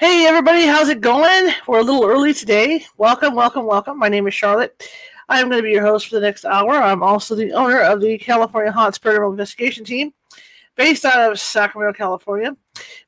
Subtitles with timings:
[0.00, 1.52] Hey everybody, how's it going?
[1.66, 2.86] We're a little early today.
[2.96, 3.98] Welcome, welcome, welcome.
[3.98, 4.88] My name is Charlotte.
[5.28, 6.70] I'm going to be your host for the next hour.
[6.70, 10.14] I'm also the owner of the California Haunts Paranormal Investigation Team,
[10.74, 12.56] based out of Sacramento, California.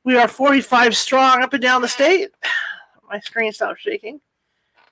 [0.03, 2.29] We are 45 strong up and down the state.
[3.09, 4.21] My screen stopped shaking.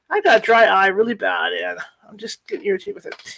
[0.09, 1.77] I got dry eye really bad, and
[2.09, 3.37] I'm just getting irritated with it.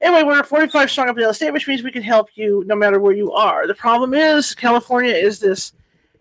[0.00, 2.62] Anyway, we're 45 strong up and down the state, which means we can help you
[2.64, 3.66] no matter where you are.
[3.66, 5.72] The problem is, California is this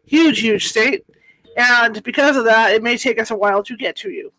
[0.05, 1.05] huge, huge state,
[1.57, 4.31] and because of that, it may take us a while to get to you.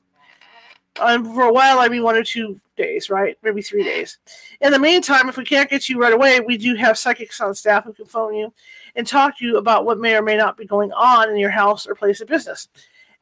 [1.00, 3.36] And for a while, I mean one or two days, right?
[3.42, 4.18] Maybe three days.
[4.60, 7.54] In the meantime, if we can't get you right away, we do have psychics on
[7.54, 8.52] staff who can phone you
[8.94, 11.50] and talk to you about what may or may not be going on in your
[11.50, 12.68] house or place of business.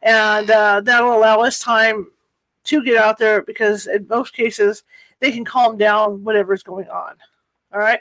[0.03, 2.09] And uh, that'll allow us time
[2.65, 4.85] to get out there because in most cases
[5.21, 7.15] they can calm down whatever is going on.
[7.73, 8.01] All right.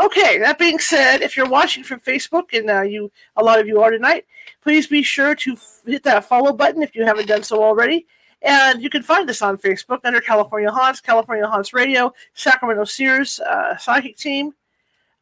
[0.00, 0.38] Okay.
[0.38, 3.80] That being said, if you're watching from Facebook, and uh, you, a lot of you
[3.80, 4.26] are tonight,
[4.64, 8.06] please be sure to hit that follow button if you haven't done so already.
[8.42, 13.38] And you can find us on Facebook under California Haunts, California Haunts Radio, Sacramento Sears
[13.40, 14.52] uh, Psychic Team,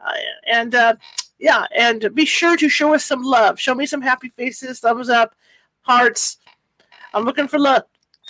[0.00, 0.12] uh,
[0.50, 0.94] and uh,
[1.38, 3.60] yeah, and be sure to show us some love.
[3.60, 5.34] Show me some happy faces, thumbs up,
[5.82, 6.38] hearts.
[7.14, 7.82] I'm looking for love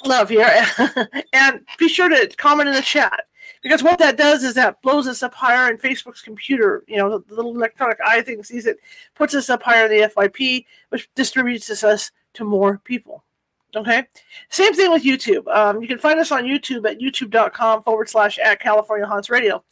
[0.04, 0.66] love here.
[1.32, 3.24] and be sure to comment in the chat
[3.62, 6.82] because what that does is that blows us up higher in Facebook's computer.
[6.88, 8.78] You know, the little electronic eye thing sees it,
[9.14, 13.24] puts us up higher in the FYP, which distributes us to more people.
[13.74, 14.04] Okay.
[14.50, 15.46] Same thing with YouTube.
[15.48, 19.64] Um, you can find us on YouTube at youtube.com forward slash at California Haunts Radio.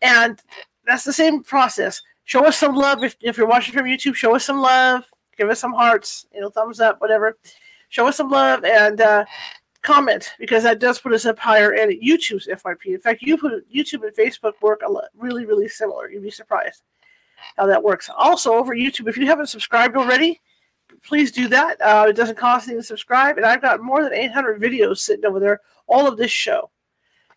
[0.00, 0.40] And
[0.86, 2.00] that's the same process.
[2.24, 3.04] Show us some love.
[3.04, 5.04] If, if you're watching from YouTube, show us some love.
[5.36, 7.36] Give us some hearts, you know, thumbs up, whatever.
[7.88, 9.24] Show us some love and uh,
[9.84, 12.86] comment because that does put us up higher in YouTube's FYP.
[12.86, 16.10] In fact, you put YouTube and Facebook work a lot, really, really similar.
[16.10, 16.82] You'd be surprised
[17.56, 18.10] how that works.
[18.16, 20.40] Also, over YouTube, if you haven't subscribed already,
[21.02, 21.80] please do that.
[21.80, 25.26] Uh, it doesn't cost anything to subscribe, and I've got more than 800 videos sitting
[25.26, 26.70] over there, all of this show.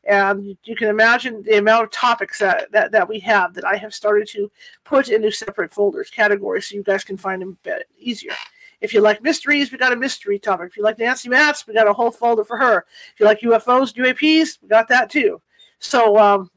[0.05, 3.75] And you can imagine the amount of topics that, that, that we have that I
[3.75, 4.49] have started to
[4.85, 7.57] put into separate folders, categories, so you guys can find them
[7.99, 8.31] easier.
[8.79, 10.69] If you like mysteries, we got a mystery topic.
[10.69, 12.85] If you like Nancy Matz, we got a whole folder for her.
[13.13, 15.41] If you like UFOs, UAPs, we got that too.
[15.79, 16.51] So um,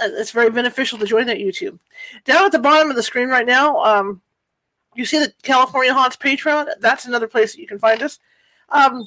[0.00, 1.78] it's very beneficial to join that YouTube.
[2.24, 4.20] Down at the bottom of the screen right now, um,
[4.94, 6.68] you see the California Haunts Patreon.
[6.80, 8.18] That's another place that you can find us.
[8.70, 9.06] Um,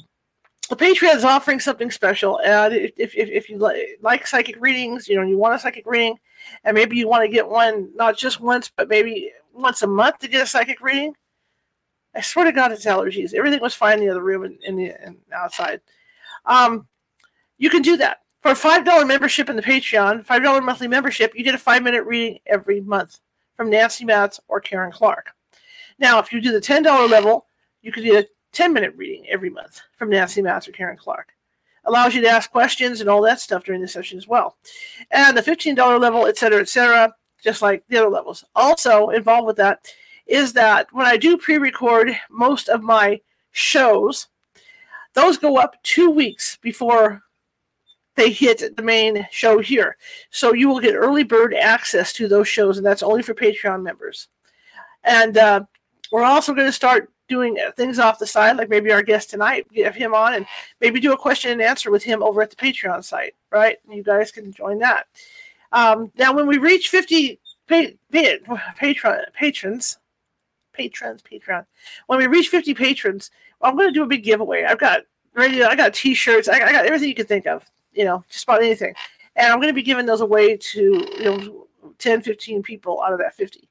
[0.70, 5.08] the Patreon is offering something special, and if, if, if you like, like psychic readings,
[5.08, 6.18] you know, you want a psychic reading,
[6.66, 10.20] and maybe you want to get one not just once, but maybe once a month
[10.20, 11.14] to get a psychic reading,
[12.18, 13.36] I swear to God, it's allergies.
[13.36, 15.82] Everything was fine in the other room and in the and outside.
[16.46, 16.88] Um,
[17.60, 20.26] you can do that for a five dollar membership in the Patreon.
[20.26, 23.20] Five dollar monthly membership, you get a five minute reading every month
[23.56, 25.32] from Nancy Matz or Karen Clark.
[26.00, 27.46] Now, if you do the ten dollar level,
[27.84, 31.34] you can get a ten minute reading every month from Nancy Matz or Karen Clark.
[31.86, 34.58] Allows you to ask questions and all that stuff during the session as well.
[35.12, 37.14] And the fifteen dollar level, et cetera, et cetera,
[37.44, 38.44] just like the other levels.
[38.56, 39.86] Also involved with that
[40.28, 43.22] is that when I do pre record most of my
[43.52, 44.28] shows,
[45.14, 47.24] those go up two weeks before
[48.16, 49.96] they hit the main show here.
[50.32, 53.84] So you will get early bird access to those shows, and that's only for Patreon
[53.84, 54.28] members.
[55.04, 55.64] And uh,
[56.12, 59.68] we're also going to start doing things off the side, like maybe our guest tonight,
[59.72, 60.46] get him on, and
[60.82, 63.78] maybe do a question and answer with him over at the Patreon site, right?
[63.90, 65.08] You guys can join that.
[65.72, 69.98] Um, now, when we reach 50 pa- pa- patron- patrons,
[70.78, 71.66] patrons, Patreon.
[72.06, 73.32] When we reach 50 patrons,
[73.62, 74.64] I'm going to do a big giveaway.
[74.64, 75.02] I've got
[75.34, 77.66] radio, I got T-shirts, I, I got everything you can think of.
[77.94, 78.94] You know, just about anything,
[79.36, 83.12] and I'm going to be giving those away to you know 10, 15 people out
[83.12, 83.68] of that 50.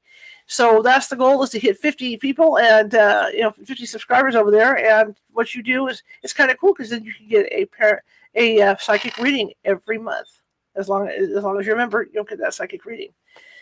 [0.47, 4.35] So that's the goal is to hit 50 people and uh, you know 50 subscribers
[4.35, 4.77] over there.
[4.77, 7.65] And what you do is it's kind of cool because then you can get a
[7.65, 8.03] pair
[8.35, 10.27] a uh, psychic reading every month
[10.75, 13.09] as long as as long as you remember you'll get that psychic reading.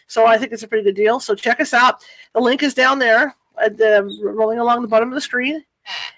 [0.07, 1.19] So I think it's a pretty good deal.
[1.19, 2.03] So check us out.
[2.33, 5.63] The link is down there, at the, rolling along the bottom of the screen.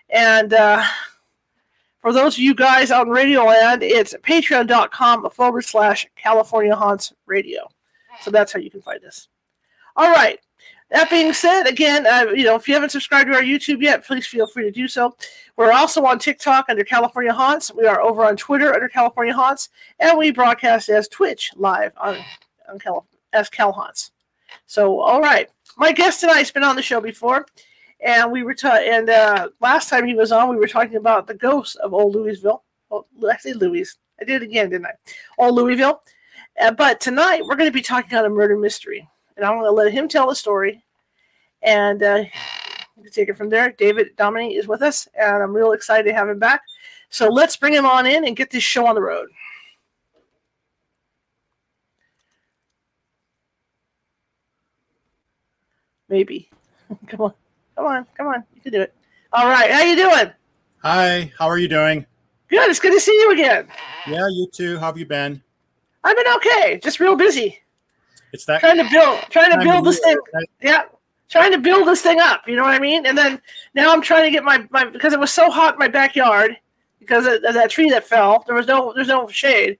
[0.10, 0.84] And uh,
[2.02, 7.14] for those of you guys out in Radio Land, it's patreon.com forward slash California Haunts
[7.26, 7.68] Radio.
[8.22, 9.28] So that's how you can find us.
[9.96, 10.40] All right.
[10.90, 14.06] that being said, again, uh, you know, if you haven't subscribed to our YouTube yet,
[14.06, 15.16] please feel free to do so.
[15.58, 17.74] We're also on TikTok under California Haunts.
[17.74, 19.70] We are over on Twitter under California Haunts,
[20.00, 22.18] and we broadcast as Twitch live on,
[22.70, 23.06] on Cal,
[23.38, 24.12] as Cal Haunts.
[24.66, 27.46] So, all right, my guest tonight's been on the show before,
[28.00, 31.28] and we were ta- and uh, last time he was on, we were talking about
[31.28, 32.64] the ghosts of Old Louisville.
[32.92, 33.98] Oh, I say Louis.
[34.20, 34.94] I did it again, didn't I?
[35.38, 36.02] Old Louisville.
[36.60, 39.08] Uh, but tonight we're going to be talking on a murder mystery
[39.38, 40.84] and I'm going to let him tell the story.
[41.62, 42.24] And uh,
[42.98, 43.72] you can take it from there.
[43.78, 46.62] David Dominé is with us, and I'm real excited to have him back.
[47.10, 49.30] So let's bring him on in and get this show on the road.
[56.10, 56.50] Maybe.
[57.08, 57.34] come on,
[57.76, 58.44] come on, come on.
[58.56, 58.94] You can do it.
[59.34, 60.32] All right, how you doing?
[60.84, 62.06] Hi, how are you doing?
[62.48, 62.70] Good.
[62.70, 63.68] It's good to see you again.
[64.08, 64.78] Yeah, you too.
[64.78, 65.42] How have you been?
[66.04, 66.80] I've been okay.
[66.82, 67.60] Just real busy.
[68.32, 70.18] It's that trying to build, trying to build this thing.
[70.62, 70.84] Yeah,
[71.30, 72.48] trying to build this thing up.
[72.48, 73.06] You know what I mean?
[73.06, 73.42] And then
[73.74, 76.56] now I'm trying to get my, my because it was so hot in my backyard
[77.00, 78.44] because of, that tree that fell.
[78.48, 79.78] There was no there's no shade.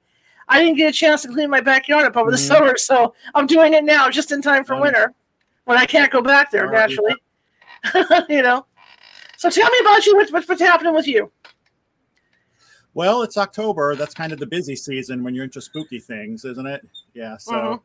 [0.50, 2.48] I didn't get a chance to clean my backyard up over the mm-hmm.
[2.48, 5.14] summer, so I'm doing it now just in time for um, winter
[5.68, 7.16] when I can't go back there naturally.
[8.30, 8.66] you know.
[9.38, 10.16] So tell me about you.
[10.16, 11.32] What's, what's happening with you?
[12.94, 13.96] Well, it's October.
[13.96, 16.88] That's kind of the busy season when you're into spooky things, isn't it?
[17.14, 17.38] Yeah.
[17.38, 17.76] So mm-hmm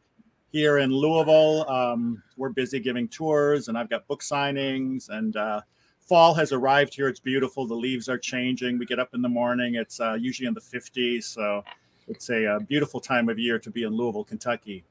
[0.53, 1.69] here in Louisville.
[1.69, 5.09] Um, we're busy giving tours, and I've got book signings.
[5.09, 5.63] And uh,
[6.01, 7.09] fall has arrived here.
[7.09, 7.67] It's beautiful.
[7.67, 8.79] The leaves are changing.
[8.79, 9.75] We get up in the morning.
[9.77, 11.65] It's uh, usually in the 50s, so
[12.07, 14.85] it's a, a, uh, beautiful time of year to be in Louisville, Kentucky.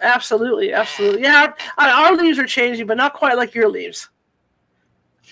[0.00, 1.22] Absolutely, absolutely.
[1.22, 4.08] Yeah, our, our leaves are changing, but not quite like your leaves.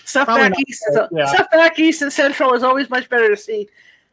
[0.05, 1.25] Stuff Probably back east, is, yeah.
[1.25, 3.67] stuff back east and central is always much better to see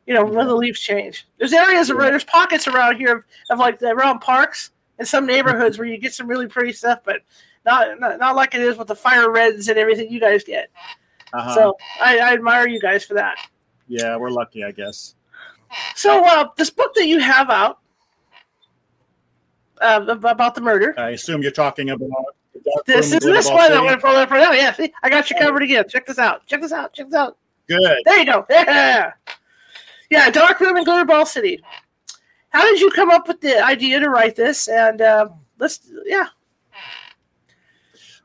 [0.07, 1.27] you know, when the leaves change.
[1.39, 1.97] There's areas yeah.
[1.97, 5.99] there's pockets around here of, of like the, around parks and some neighborhoods where you
[5.99, 7.21] get some really pretty stuff, but
[7.65, 10.71] not not, not like it is with the fire reds and everything you guys get.
[11.33, 11.55] Uh-huh.
[11.55, 13.39] So I, I, admire you guys for that.
[13.89, 15.15] Yeah, we're lucky, I guess.
[15.97, 17.79] So uh, this book that you have out
[19.83, 20.95] uh, about the murder.
[20.99, 22.11] I assume you're talking about.
[22.87, 24.53] This is this one that went for that for now.
[24.53, 25.89] Yeah, see, I got you covered again.
[25.89, 26.47] Check this out.
[26.47, 26.93] Check this out.
[26.93, 27.37] Check this out.
[27.69, 27.99] Good.
[28.05, 28.47] There you go.
[28.49, 29.13] Yeah.
[30.11, 31.63] Yeah, Dark Room in Glitterball City.
[32.51, 34.69] How did you come up with the idea to write this?
[34.69, 36.27] And uh, let's, yeah.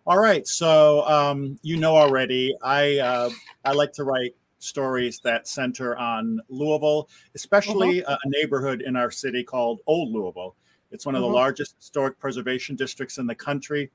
[0.06, 0.46] All right.
[0.46, 3.30] So um, you know already, I uh,
[3.64, 8.18] I like to write stories that center on Louisville, especially uh-huh.
[8.22, 10.56] a neighborhood in our city called Old Louisville.
[10.92, 11.30] It's one of uh-huh.
[11.30, 13.92] the largest historic preservation districts in the country.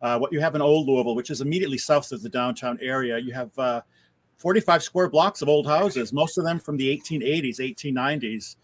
[0.00, 3.18] Uh, what you have in Old Louisville, which is immediately south of the downtown area,
[3.18, 3.80] you have uh,
[4.38, 8.56] 45 square blocks of old houses, most of them from the 1880s, 1890s.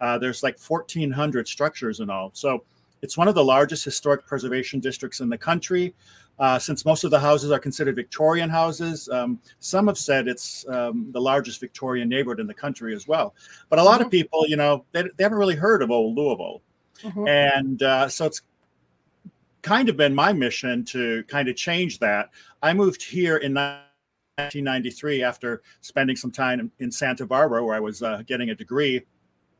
[0.00, 2.30] Uh, there's like 1,400 structures and all.
[2.34, 2.64] So
[3.00, 5.94] it's one of the largest historic preservation districts in the country.
[6.38, 10.66] Uh, since most of the houses are considered Victorian houses, um, some have said it's
[10.68, 13.34] um, the largest Victorian neighborhood in the country as well.
[13.68, 14.06] But a lot mm-hmm.
[14.06, 16.62] of people, you know, they, they, haven't really heard of Old Louisville.
[17.02, 17.28] Mm-hmm.
[17.28, 18.42] And uh, so it's
[19.62, 22.30] kind of been my mission to kind of change that.
[22.62, 28.02] I moved here in 1993 after spending some time in Santa Barbara where I was
[28.02, 29.02] uh, getting a degree.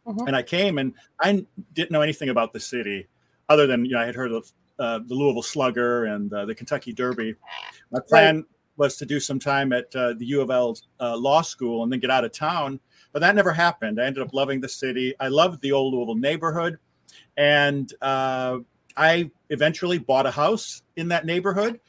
[0.07, 0.26] Mm-hmm.
[0.26, 3.07] And I came and I didn't know anything about the city
[3.49, 6.55] other than, you know, I had heard of uh, the Louisville Slugger and uh, the
[6.55, 7.37] Kentucky Derby.
[7.93, 8.45] My plan right.
[8.76, 11.93] was to do some time at uh, the U of L uh, law school and
[11.93, 12.81] then get out of town.
[13.12, 14.00] But that never happened.
[14.00, 15.14] I ended up loving the city.
[15.21, 16.78] I loved the old Louisville neighborhood.
[17.37, 18.59] And uh,
[18.97, 21.81] I eventually bought a house in that neighborhood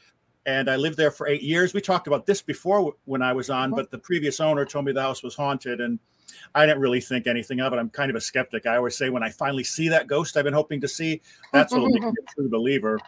[0.46, 1.74] and I lived there for eight years.
[1.74, 3.82] We talked about this before when I was on, uh-huh.
[3.82, 5.98] but the previous owner told me the house was haunted, and
[6.54, 7.76] I didn't really think anything of it.
[7.78, 8.66] I'm kind of a skeptic.
[8.66, 11.22] I always say when I finally see that ghost I've been hoping to see,
[11.52, 12.98] that's what'll make me a true believer.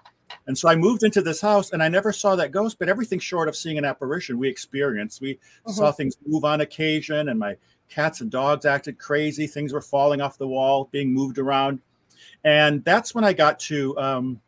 [0.47, 3.19] And so I moved into this house, and I never saw that ghost, but everything
[3.19, 5.21] short of seeing an apparition we experienced.
[5.21, 5.33] We
[5.67, 5.73] uh-huh.
[5.73, 7.57] saw things move on occasion, and my
[7.89, 9.47] cats and dogs acted crazy.
[9.47, 11.81] Things were falling off the wall, being moved around,
[12.47, 14.41] and that's when I got to um,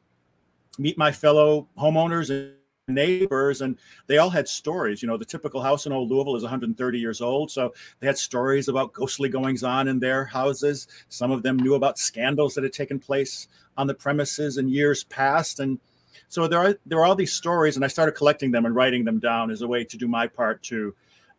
[0.78, 2.54] meet my fellow homeowners and
[2.86, 3.76] neighbors and
[4.06, 5.02] they all had stories.
[5.02, 8.16] You know the typical house in old louisville is 130 years old so they had
[8.16, 10.86] stories about ghostly goings on in their houses.
[11.08, 15.04] Some of them knew about scandals that had taken place on the premises in years
[15.04, 15.78] past and
[16.28, 19.04] so there are there are all these stories and i started collecting them and writing
[19.04, 20.94] them down as a way to do my part to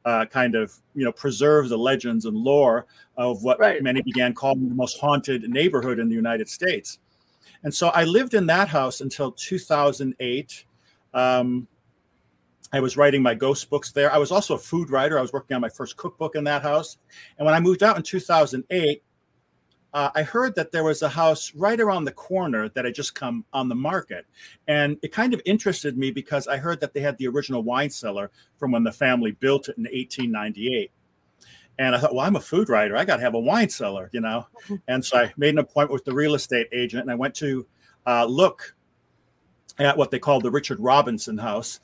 [0.06, 2.86] uh, kind of you know preserve the legends and lore
[3.18, 3.84] of what right.
[3.84, 7.00] many began calling the most haunted neighborhood in the united states
[7.64, 10.66] and so i lived in that house until 2008
[11.14, 11.68] um,
[12.72, 14.12] I was writing my ghost books there.
[14.14, 15.18] I was also a food writer.
[15.18, 16.98] I was working on my first cookbook in that house.
[17.38, 19.02] And when I moved out in 2008,
[19.94, 23.16] uh, I heard that there was a house right around the corner that had just
[23.16, 24.26] come on the market.
[24.68, 27.90] And it kind of interested me because I heard that they had the original wine
[27.90, 30.92] cellar from when the family built it in 1898.
[31.80, 32.96] And I thought, well, I'm a food writer.
[32.96, 34.48] I got to have a wine cellar, you know?
[34.88, 37.66] And so I made an appointment with the real estate agent and I went to
[38.06, 38.76] uh, look
[39.80, 41.80] at what they called the Richard Robinson house.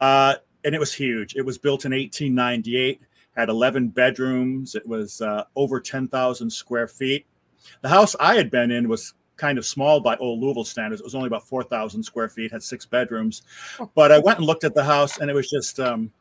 [0.00, 1.34] Uh, and it was huge.
[1.36, 3.02] It was built in 1898,
[3.36, 4.74] had 11 bedrooms.
[4.74, 7.26] It was uh, over 10,000 square feet.
[7.82, 11.00] The house I had been in was kind of small by old Louisville standards.
[11.00, 13.42] It was only about 4,000 square feet, had six bedrooms.
[13.78, 13.90] Oh.
[13.94, 16.12] But I went and looked at the house and it was just, um,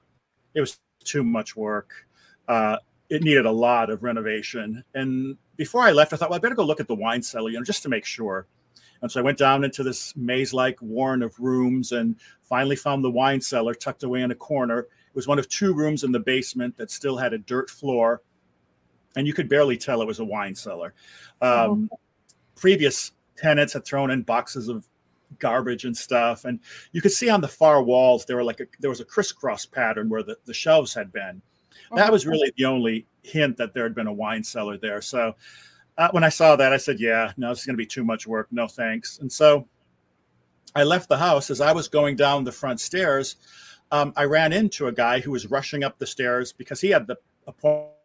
[0.53, 2.07] it was too much work.
[2.47, 2.77] Uh,
[3.09, 4.83] it needed a lot of renovation.
[4.93, 7.49] And before I left, I thought, well, I better go look at the wine cellar,
[7.49, 8.47] you know, just to make sure.
[9.01, 13.03] And so I went down into this maze like warren of rooms and finally found
[13.03, 14.79] the wine cellar tucked away in a corner.
[14.79, 18.21] It was one of two rooms in the basement that still had a dirt floor.
[19.15, 20.93] And you could barely tell it was a wine cellar.
[21.41, 21.99] Um, oh.
[22.55, 24.87] Previous tenants had thrown in boxes of
[25.39, 26.45] garbage and stuff.
[26.45, 26.59] And
[26.91, 29.65] you could see on the far walls, there were like a, there was a crisscross
[29.65, 31.41] pattern where the, the shelves had been.
[31.95, 35.01] That was really the only hint that there had been a wine cellar there.
[35.01, 35.35] So
[35.97, 38.03] uh, when I saw that, I said, "Yeah, no, this is going to be too
[38.03, 38.47] much work.
[38.51, 39.67] No thanks." And so
[40.75, 41.49] I left the house.
[41.49, 43.37] As I was going down the front stairs,
[43.91, 47.07] um, I ran into a guy who was rushing up the stairs because he had
[47.07, 47.95] the appointment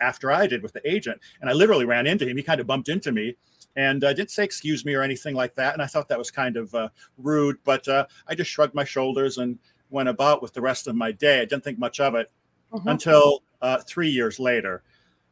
[0.00, 2.36] after I did with the agent, and I literally ran into him.
[2.36, 3.36] He kind of bumped into me,
[3.76, 5.72] and uh, didn't say excuse me or anything like that.
[5.74, 6.88] And I thought that was kind of uh,
[7.18, 9.58] rude, but uh, I just shrugged my shoulders and
[9.90, 11.40] went about with the rest of my day.
[11.40, 12.30] I didn't think much of it
[12.72, 12.88] mm-hmm.
[12.88, 14.82] until uh, three years later.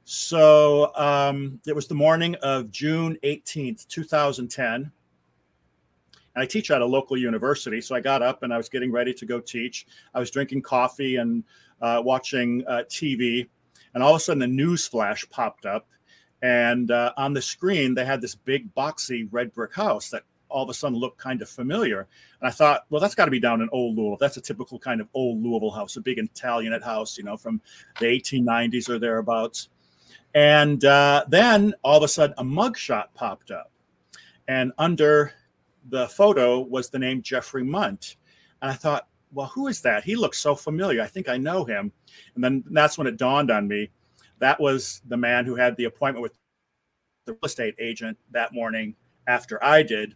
[0.04, 4.90] So um, it was the morning of June 18th, 2010.
[6.35, 7.80] And I teach at a local university.
[7.80, 9.87] So I got up and I was getting ready to go teach.
[10.14, 11.44] I was drinking coffee and
[11.80, 13.49] uh, watching uh, TV.
[13.94, 15.88] And all of a sudden, a news flash popped up.
[16.42, 20.62] And uh, on the screen, they had this big, boxy red brick house that all
[20.62, 22.00] of a sudden looked kind of familiar.
[22.40, 24.16] And I thought, well, that's got to be down in Old Louisville.
[24.18, 27.61] That's a typical kind of old Louisville house, a big Italianate house, you know, from
[27.99, 29.68] the 1890s or thereabouts.
[30.35, 33.70] And uh, then all of a sudden, a mugshot popped up.
[34.49, 35.32] And under
[35.88, 38.16] the photo was the name Jeffrey Mundt.
[38.62, 40.04] And I thought, well, who is that?
[40.04, 41.00] He looks so familiar.
[41.02, 41.92] I think I know him.
[42.34, 43.90] And then that's when it dawned on me
[44.40, 46.32] that was the man who had the appointment with
[47.26, 48.96] the real estate agent that morning
[49.26, 50.14] after I did.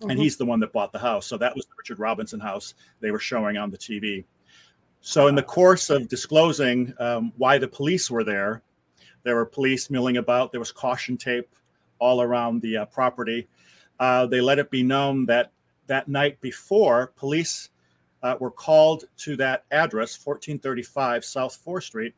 [0.00, 0.10] Mm-hmm.
[0.10, 1.26] And he's the one that bought the house.
[1.26, 4.24] So that was the Richard Robinson house they were showing on the TV.
[5.00, 8.62] So, in the course of disclosing um, why the police were there,
[9.22, 10.50] there were police milling about.
[10.50, 11.48] There was caution tape
[12.00, 13.46] all around the uh, property.
[14.00, 15.52] Uh, they let it be known that
[15.86, 17.70] that night before, police
[18.22, 22.14] uh, were called to that address, 1435 South 4th Street,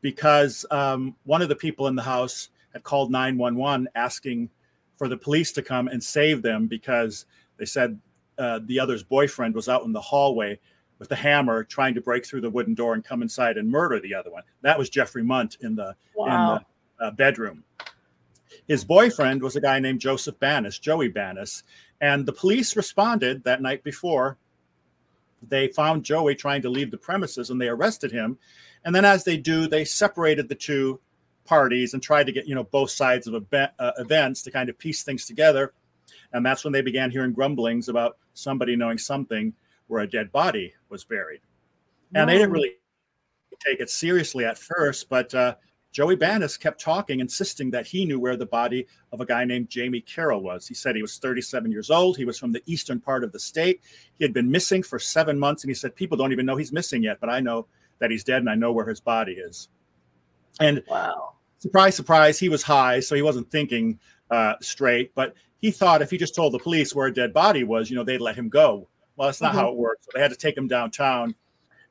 [0.00, 4.50] because um, one of the people in the house had called 911 asking
[4.96, 7.26] for the police to come and save them because
[7.58, 7.98] they said
[8.38, 10.58] uh, the other's boyfriend was out in the hallway
[10.98, 14.00] with the hammer trying to break through the wooden door and come inside and murder
[14.00, 14.42] the other one.
[14.62, 16.56] That was Jeffrey Mundt in the wow.
[16.56, 16.64] in
[16.98, 17.64] the uh, bedroom.
[18.68, 21.62] His boyfriend was a guy named Joseph Banis, Joey Banis,
[22.00, 24.38] and the police responded that night before.
[25.48, 28.38] They found Joey trying to leave the premises and they arrested him.
[28.84, 31.00] And then, as they do, they separated the two
[31.44, 34.68] parties and tried to get you know both sides of event, uh, events to kind
[34.68, 35.72] of piece things together.
[36.32, 39.54] And that's when they began hearing grumblings about somebody knowing something
[39.86, 41.40] where a dead body was buried.
[42.14, 42.74] And they didn't really
[43.58, 45.56] take it seriously at first, but uh,
[45.96, 49.70] Joey Banis kept talking, insisting that he knew where the body of a guy named
[49.70, 50.68] Jamie Carroll was.
[50.68, 52.18] He said he was 37 years old.
[52.18, 53.80] He was from the eastern part of the state.
[54.18, 56.70] He had been missing for seven months, and he said, People don't even know he's
[56.70, 57.66] missing yet, but I know
[57.98, 59.70] that he's dead and I know where his body is.
[60.60, 61.36] And wow.
[61.60, 63.98] surprise, surprise, he was high, so he wasn't thinking
[64.30, 67.64] uh, straight, but he thought if he just told the police where a dead body
[67.64, 68.86] was, you know, they'd let him go
[69.16, 69.60] well, that's not mm-hmm.
[69.60, 70.06] how it works.
[70.06, 71.34] So they had to take him downtown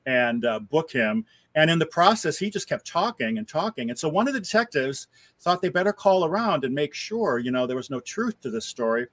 [0.06, 1.26] and uh, book him.
[1.56, 3.90] And in the process, he just kept talking and talking.
[3.90, 5.08] And so one of the detectives
[5.40, 8.50] thought they better call around and make sure, you know, there was no truth to
[8.50, 9.08] this story.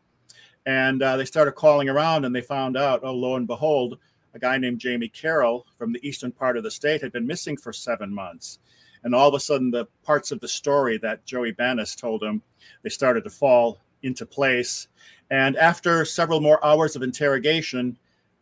[0.66, 3.98] And uh, they started calling around and they found out, oh, lo and behold,
[4.34, 7.56] a guy named Jamie Carroll from the eastern part of the state had been missing
[7.56, 8.58] for seven months.
[9.04, 12.42] And all of a sudden, the parts of the story that Joey Banis told him,
[12.82, 14.88] they started to fall into place.
[15.30, 17.96] And after several more hours of interrogation,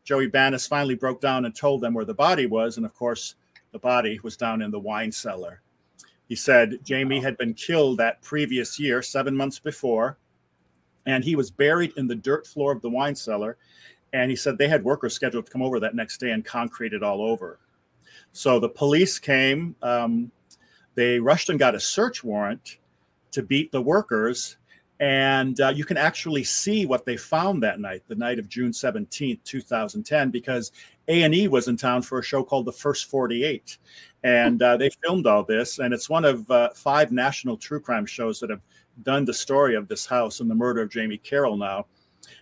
[0.05, 2.77] Joey Banis finally broke down and told them where the body was.
[2.77, 3.35] And of course,
[3.73, 5.63] the body was down in the wine cellar.
[6.29, 10.17] He said Jamie had been killed that previous year, seven months before,
[11.07, 13.57] and he was buried in the dirt floor of the wine cellar.
[14.13, 16.93] And he said they had workers scheduled to come over that next day and concrete
[16.93, 17.59] it all over.
[18.33, 19.75] So the police came.
[19.83, 20.31] Um,
[20.95, 22.79] they rushed and got a search warrant
[23.33, 24.57] to beat the workers.
[25.01, 28.71] And uh, you can actually see what they found that night, the night of June
[28.71, 30.73] 17th, 2010, because
[31.09, 33.79] A&E was in town for a show called The First 48.
[34.25, 35.79] And uh, they filmed all this.
[35.79, 38.61] And it's one of uh, five national true crime shows that have
[39.03, 41.87] done the story of this house and the murder of Jamie Carroll now.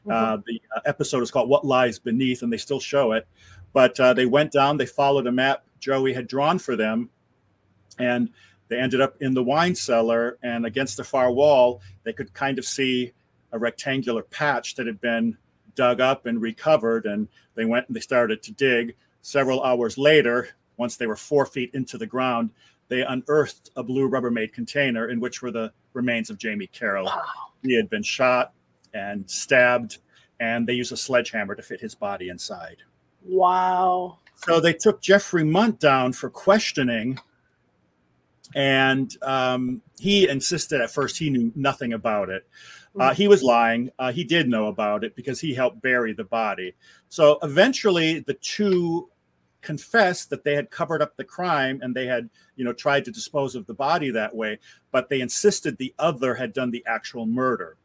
[0.00, 0.10] Mm-hmm.
[0.10, 3.28] Uh, the uh, episode is called What Lies Beneath, and they still show it.
[3.72, 7.10] But uh, they went down, they followed a map Joey had drawn for them,
[7.98, 8.30] and
[8.68, 10.38] they ended up in the wine cellar.
[10.42, 13.12] And against the far wall, they could kind of see
[13.52, 15.36] a rectangular patch that had been
[15.74, 17.06] dug up and recovered.
[17.06, 18.94] And they went and they started to dig.
[19.22, 22.50] Several hours later, once they were four feet into the ground,
[22.88, 27.06] they unearthed a blue Rubbermaid container in which were the remains of Jamie Carroll.
[27.06, 27.24] Wow.
[27.62, 28.52] He had been shot
[28.94, 29.98] and stabbed,
[30.40, 32.78] and they used a sledgehammer to fit his body inside.
[33.24, 34.18] Wow.
[34.36, 37.18] So they took Jeffrey Mundt down for questioning,
[38.54, 42.46] and um, he insisted at first he knew nothing about it.
[42.98, 43.90] Uh, he was lying.
[43.98, 46.74] Uh, he did know about it because he helped bury the body.
[47.08, 49.08] So eventually, the two
[49.60, 53.10] confessed that they had covered up the crime and they had, you know, tried to
[53.10, 54.58] dispose of the body that way.
[54.90, 57.76] But they insisted the other had done the actual murder.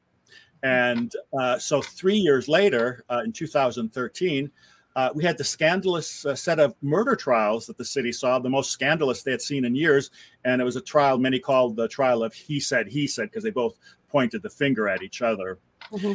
[0.63, 4.50] And uh, so, three years later, uh, in 2013,
[4.95, 8.50] uh, we had the scandalous uh, set of murder trials that the city saw, the
[8.50, 10.12] most scandalous they had seen in years.
[10.45, 13.43] And it was a trial many called the trial of he said, he said, because
[13.43, 15.57] they both pointed the finger at each other.
[15.91, 16.13] Mm-hmm.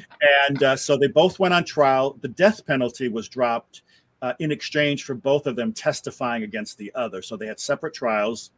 [0.49, 2.17] And uh, so they both went on trial.
[2.21, 3.83] The death penalty was dropped
[4.23, 7.21] uh, in exchange for both of them testifying against the other.
[7.21, 8.53] So they had separate trials.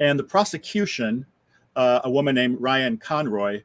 [0.00, 1.26] And the prosecution,
[1.76, 3.62] uh, a woman named Ryan Conroy,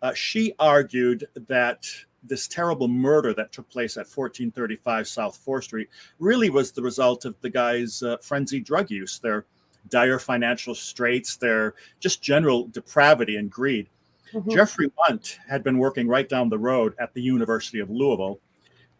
[0.00, 1.86] uh, she argued that
[2.22, 7.24] this terrible murder that took place at 1435 South 4th Street really was the result
[7.24, 9.44] of the guy's uh, frenzied drug use, their
[9.88, 13.88] dire financial straits, their just general depravity and greed.
[14.32, 14.50] Mm-hmm.
[14.50, 18.40] Jeffrey Mundt had been working right down the road at the University of Louisville,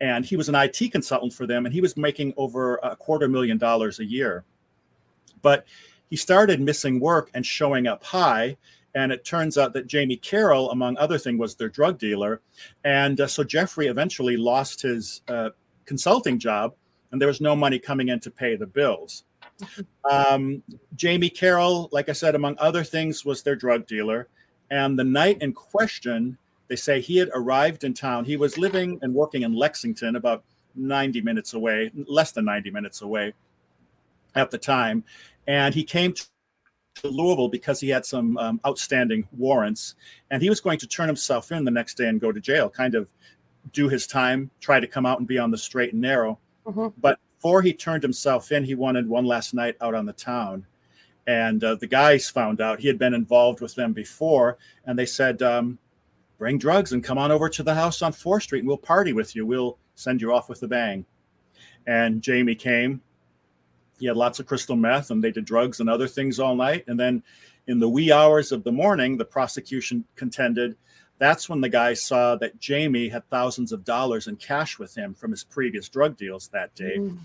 [0.00, 3.28] and he was an IT consultant for them, and he was making over a quarter
[3.28, 4.44] million dollars a year.
[5.40, 5.66] But
[6.10, 8.56] he started missing work and showing up high
[8.94, 12.40] and it turns out that Jamie Carroll, among other things, was their drug dealer.
[12.84, 15.50] And uh, so Jeffrey eventually lost his uh,
[15.86, 16.74] consulting job,
[17.10, 19.24] and there was no money coming in to pay the bills.
[20.10, 20.64] Um,
[20.96, 24.26] Jamie Carroll, like I said, among other things, was their drug dealer.
[24.68, 28.24] And the night in question, they say he had arrived in town.
[28.24, 30.42] He was living and working in Lexington, about
[30.74, 33.32] 90 minutes away, less than 90 minutes away
[34.34, 35.04] at the time.
[35.46, 36.14] And he came
[36.96, 39.94] to Louisville because he had some um, outstanding warrants,
[40.30, 42.68] and he was going to turn himself in the next day and go to jail,
[42.68, 43.10] kind of
[43.72, 46.38] do his time, try to come out and be on the straight and narrow.
[46.66, 46.88] Mm-hmm.
[47.00, 50.66] But before he turned himself in, he wanted one last night out on the town.
[51.26, 55.06] And uh, the guys found out he had been involved with them before, and they
[55.06, 55.78] said, um,
[56.38, 59.12] "Bring drugs and come on over to the house on Fourth Street, and we'll party
[59.12, 59.46] with you.
[59.46, 61.06] We'll send you off with a bang."
[61.86, 63.00] And Jamie came,
[64.02, 66.82] he had lots of crystal meth and they did drugs and other things all night.
[66.88, 67.22] And then
[67.68, 70.76] in the wee hours of the morning, the prosecution contended
[71.20, 75.14] that's when the guy saw that Jamie had thousands of dollars in cash with him
[75.14, 76.96] from his previous drug deals that day.
[76.98, 77.16] Mm.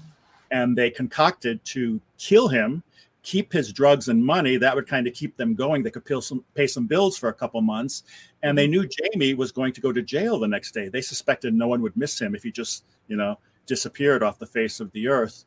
[0.52, 2.84] And they concocted to kill him,
[3.24, 4.58] keep his drugs and money.
[4.58, 5.82] That would kind of keep them going.
[5.82, 8.04] They could pay some, pay some bills for a couple months.
[8.44, 8.72] And they mm-hmm.
[8.72, 10.90] knew Jamie was going to go to jail the next day.
[10.90, 14.46] They suspected no one would miss him if he just, you know, disappeared off the
[14.46, 15.44] face of the earth.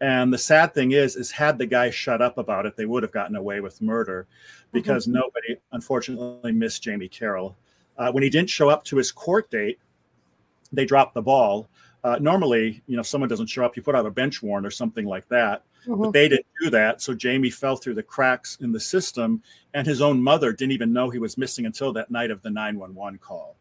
[0.00, 3.02] And the sad thing is, is had the guy shut up about it, they would
[3.02, 4.26] have gotten away with murder,
[4.72, 5.14] because mm-hmm.
[5.14, 7.56] nobody, unfortunately, missed Jamie Carroll.
[7.96, 9.78] Uh, when he didn't show up to his court date,
[10.72, 11.68] they dropped the ball.
[12.02, 14.70] Uh, normally, you know, someone doesn't show up, you put out a bench warrant or
[14.70, 15.62] something like that.
[15.86, 16.02] Mm-hmm.
[16.02, 17.00] But they didn't do that.
[17.00, 19.42] So Jamie fell through the cracks in the system,
[19.74, 22.50] and his own mother didn't even know he was missing until that night of the
[22.50, 23.56] 911 call.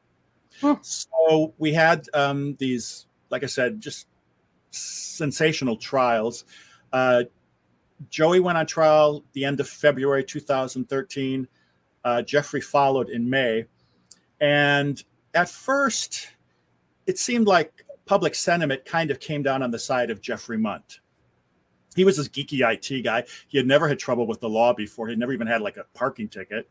[0.81, 4.07] So we had um, these, like I said, just
[4.73, 6.45] sensational trials.
[6.91, 7.23] Uh,
[8.09, 11.47] Joey went on trial the end of February 2013.
[12.03, 13.65] Uh, Jeffrey followed in May.
[14.41, 15.01] And
[15.33, 16.27] at first,
[17.07, 20.99] it seemed like public sentiment kind of came down on the side of Jeffrey Mundt.
[21.95, 23.23] He was this geeky IT guy.
[23.47, 25.07] He had never had trouble with the law before.
[25.07, 26.69] He'd never even had like a parking ticket.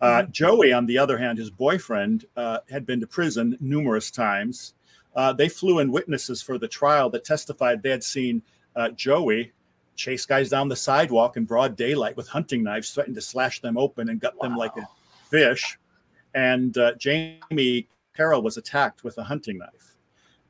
[0.00, 0.30] Uh, mm-hmm.
[0.30, 4.74] Joey, on the other hand, his boyfriend, uh, had been to prison numerous times.
[5.14, 8.42] Uh, they flew in witnesses for the trial that testified they had seen
[8.76, 9.52] uh, Joey
[9.96, 13.78] chase guys down the sidewalk in broad daylight with hunting knives, threatened to slash them
[13.78, 14.48] open and gut wow.
[14.48, 14.88] them like a
[15.30, 15.78] fish.
[16.34, 19.96] And uh, Jamie Carroll was attacked with a hunting knife.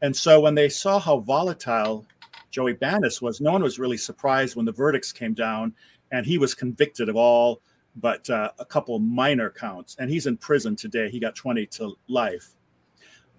[0.01, 2.07] And so when they saw how volatile
[2.51, 5.75] Joey Banis was, no one was really surprised when the verdicts came down
[6.11, 7.61] and he was convicted of all
[7.97, 9.97] but uh, a couple minor counts.
[9.99, 11.09] And he's in prison today.
[11.11, 12.51] He got 20 to life.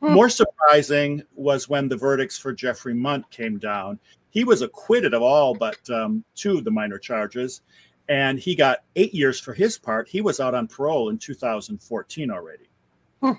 [0.06, 0.14] Hmm.
[0.14, 3.98] More surprising was when the verdicts for Jeffrey Mundt came down.
[4.30, 7.62] He was acquitted of all but um, two of the minor charges,
[8.08, 10.08] and he got eight years for his part.
[10.08, 12.66] He was out on parole in 2014 already.
[13.20, 13.32] Hmm.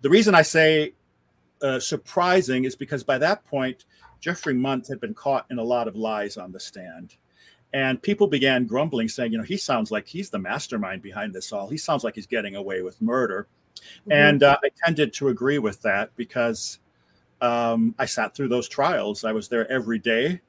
[0.00, 0.92] The reason I say
[1.60, 3.86] uh, surprising is because by that point,
[4.20, 7.16] Jeffrey Mundt had been caught in a lot of lies on the stand.
[7.72, 11.52] And people began grumbling, saying, you know, he sounds like he's the mastermind behind this
[11.52, 11.68] all.
[11.68, 13.48] He sounds like he's getting away with murder.
[13.80, 14.12] Mm-hmm.
[14.12, 16.78] And uh, I tended to agree with that because
[17.40, 19.24] um, I sat through those trials.
[19.24, 20.40] I was there every day.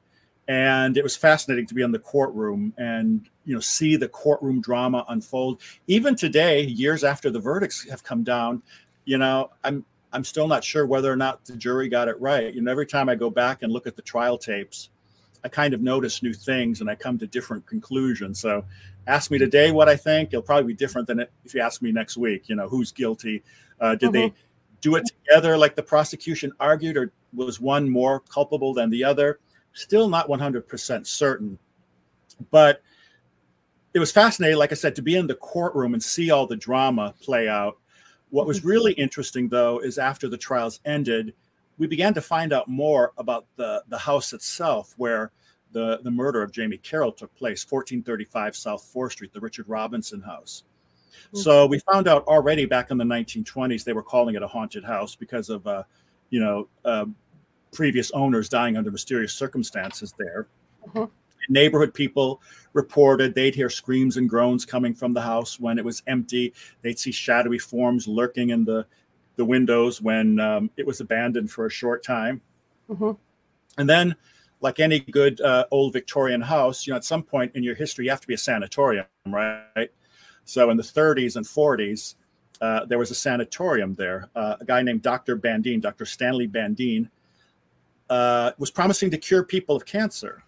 [0.48, 4.60] And it was fascinating to be in the courtroom and you know see the courtroom
[4.60, 5.60] drama unfold.
[5.86, 8.60] Even today, years after the verdicts have come down,
[9.04, 12.52] you know, I'm I'm still not sure whether or not the jury got it right.
[12.52, 14.90] You know, every time I go back and look at the trial tapes,
[15.44, 18.40] I kind of notice new things and I come to different conclusions.
[18.40, 18.64] So
[19.06, 20.30] ask me today what I think.
[20.30, 23.42] It'll probably be different than if you ask me next week, you know, who's guilty.
[23.80, 24.12] Uh, did mm-hmm.
[24.12, 24.34] they
[24.80, 29.40] do it together like the prosecution argued, or was one more culpable than the other?
[29.72, 31.58] Still not 100% certain.
[32.50, 32.82] But
[33.92, 36.56] it was fascinating, like I said, to be in the courtroom and see all the
[36.56, 37.78] drama play out.
[38.30, 38.68] What was mm-hmm.
[38.68, 41.34] really interesting, though, is after the trials ended,
[41.78, 45.32] we began to find out more about the, the house itself, where
[45.72, 50.20] the, the murder of Jamie Carroll took place, 1435 South 4th Street, the Richard Robinson
[50.20, 50.64] house.
[51.32, 54.84] So we found out already back in the 1920s they were calling it a haunted
[54.84, 55.84] house because of, uh,
[56.30, 57.06] you know, uh,
[57.72, 60.48] previous owners dying under mysterious circumstances there.
[60.88, 61.04] Mm-hmm.
[61.48, 66.02] Neighborhood people reported they'd hear screams and groans coming from the house when it was
[66.06, 66.52] empty.
[66.82, 68.86] They'd see shadowy forms lurking in the
[69.36, 72.42] the windows when um, it was abandoned for a short time.
[72.90, 73.12] Mm-hmm.
[73.78, 74.14] And then,
[74.60, 78.04] like any good uh, old Victorian house, you know, at some point in your history,
[78.04, 79.88] you have to be a sanatorium, right?
[80.44, 82.16] So in the 30s and 40s,
[82.60, 84.28] uh, there was a sanatorium there.
[84.34, 85.36] Uh, a guy named Dr.
[85.36, 86.04] Bandine, Dr.
[86.04, 87.08] Stanley Bandine,
[88.10, 90.42] uh, was promising to cure people of cancer.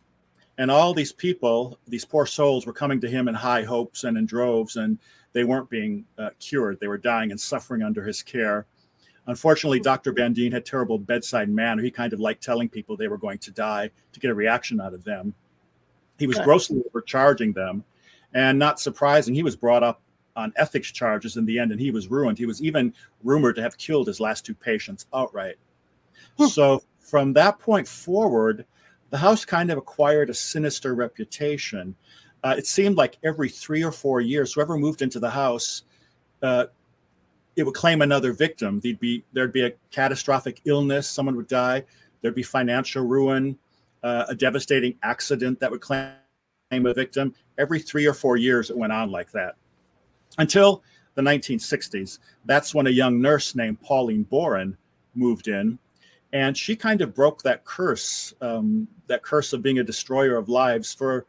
[0.59, 4.19] And all these people, these poor souls, were coming to him in high hopes and
[4.19, 4.99] in droves, and
[5.33, 6.79] they weren't being uh, cured.
[6.79, 8.67] They were dying and suffering under his care.
[9.27, 10.13] Unfortunately, Dr.
[10.13, 11.83] Bandine had terrible bedside manner.
[11.83, 14.81] He kind of liked telling people they were going to die to get a reaction
[14.81, 15.35] out of them.
[16.19, 17.85] He was grossly overcharging them.
[18.35, 20.01] And not surprising, he was brought up
[20.35, 22.39] on ethics charges in the end and he was ruined.
[22.39, 25.57] He was even rumored to have killed his last two patients outright.
[26.39, 26.47] Hmm.
[26.47, 28.65] So from that point forward,
[29.11, 31.95] the house kind of acquired a sinister reputation.
[32.43, 35.83] Uh, it seemed like every three or four years, whoever moved into the house
[36.43, 36.67] uh,
[37.57, 38.81] it would claim another victim.
[38.81, 41.85] There'd be there'd be a catastrophic illness, someone would die.
[42.21, 43.59] There'd be financial ruin,
[44.03, 46.13] uh, a devastating accident that would claim
[46.71, 47.35] a victim.
[47.59, 49.57] Every three or four years, it went on like that
[50.39, 50.83] until
[51.15, 52.19] the 1960s.
[52.47, 54.77] That's when a young nurse named Pauline Boren
[55.15, 55.79] moved in,
[56.33, 60.49] and she kind of broke that curse, um, that curse of being a destroyer of
[60.49, 61.27] lives for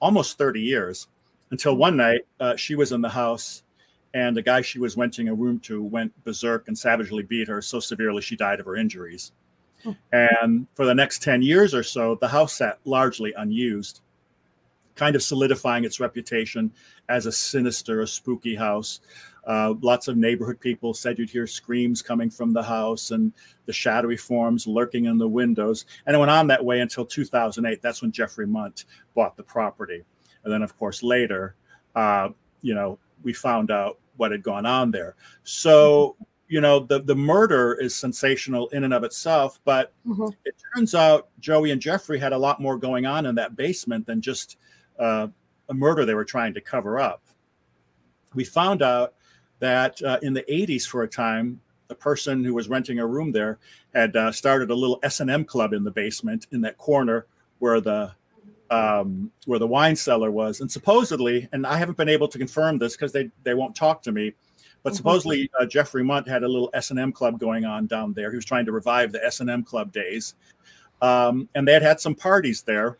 [0.00, 1.08] almost 30 years.
[1.50, 3.62] Until one night, uh, she was in the house
[4.18, 7.62] and the guy she was renting a room to went berserk and savagely beat her
[7.62, 9.30] so severely she died of her injuries.
[9.86, 9.94] Oh.
[10.12, 14.00] And for the next 10 years or so, the house sat largely unused,
[14.96, 16.72] kind of solidifying its reputation
[17.08, 19.00] as a sinister, a spooky house.
[19.46, 23.32] Uh, lots of neighborhood people said you'd hear screams coming from the house and
[23.66, 25.86] the shadowy forms lurking in the windows.
[26.06, 27.80] And it went on that way until 2008.
[27.80, 30.02] That's when Jeffrey Mundt bought the property.
[30.42, 31.54] And then, of course, later,
[31.94, 32.30] uh,
[32.62, 35.16] you know, we found out what had gone on there.
[35.44, 36.24] So, mm-hmm.
[36.48, 40.28] you know, the the murder is sensational in and of itself, but mm-hmm.
[40.44, 44.06] it turns out Joey and Jeffrey had a lot more going on in that basement
[44.06, 44.58] than just
[44.98, 45.28] uh,
[45.68, 47.22] a murder they were trying to cover up.
[48.34, 49.14] We found out
[49.60, 53.32] that uh, in the 80s, for a time, the person who was renting a room
[53.32, 53.58] there
[53.94, 57.26] had uh, started a little S&M club in the basement in that corner
[57.58, 58.12] where the
[58.70, 62.78] um, where the wine cellar was, and supposedly, and I haven't been able to confirm
[62.78, 64.34] this because they they won't talk to me,
[64.82, 64.96] but mm-hmm.
[64.96, 68.30] supposedly uh, Jeffrey Mundt had a little S and M club going on down there.
[68.30, 70.34] He was trying to revive the S and M club days,
[71.00, 72.98] um, and they had had some parties there.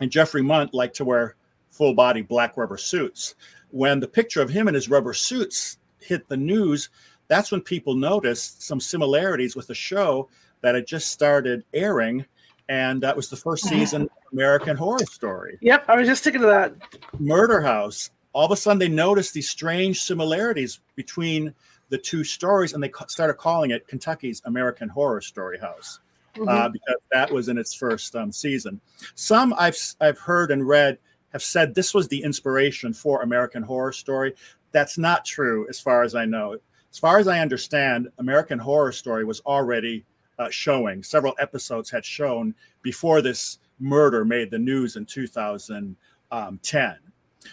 [0.00, 1.34] And Jeffrey Mundt liked to wear
[1.70, 3.34] full body black rubber suits.
[3.70, 6.88] When the picture of him in his rubber suits hit the news,
[7.26, 10.28] that's when people noticed some similarities with the show
[10.60, 12.24] that had just started airing
[12.68, 15.58] and that was the first season of American Horror Story.
[15.60, 16.74] Yep, I was just thinking of that.
[17.18, 18.10] Murder House.
[18.34, 21.54] All of a sudden, they noticed these strange similarities between
[21.88, 26.00] the two stories, and they started calling it Kentucky's American Horror Story House
[26.36, 26.48] uh, mm-hmm.
[26.48, 28.80] uh, because that was in its first um, season.
[29.14, 30.98] Some I've I've heard and read
[31.32, 34.34] have said this was the inspiration for American Horror Story.
[34.72, 36.58] That's not true, as far as I know.
[36.90, 40.04] As far as I understand, American Horror Story was already
[40.38, 41.02] uh, showing.
[41.02, 46.98] Several episodes had shown before this murder made the news in 2010.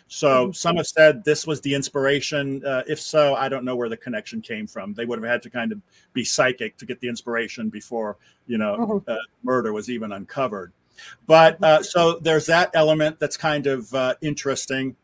[0.07, 0.51] So hmm.
[0.51, 2.65] some have said this was the inspiration.
[2.65, 4.93] Uh, if so, I don't know where the connection came from.
[4.93, 5.81] They would have had to kind of
[6.13, 8.17] be psychic to get the inspiration before
[8.47, 9.09] you know mm-hmm.
[9.09, 10.73] uh, murder was even uncovered.
[11.27, 14.95] But uh, so there's that element that's kind of uh, interesting.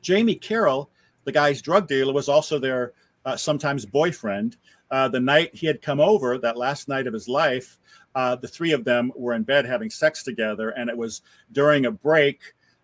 [0.00, 0.90] Jamie Carroll,
[1.24, 2.92] the guy's drug dealer, was also their
[3.24, 4.56] uh, sometimes boyfriend.
[4.90, 7.78] Uh, the night he had come over, that last night of his life,
[8.14, 11.22] uh, the three of them were in bed having sex together, and it was
[11.52, 12.40] during a break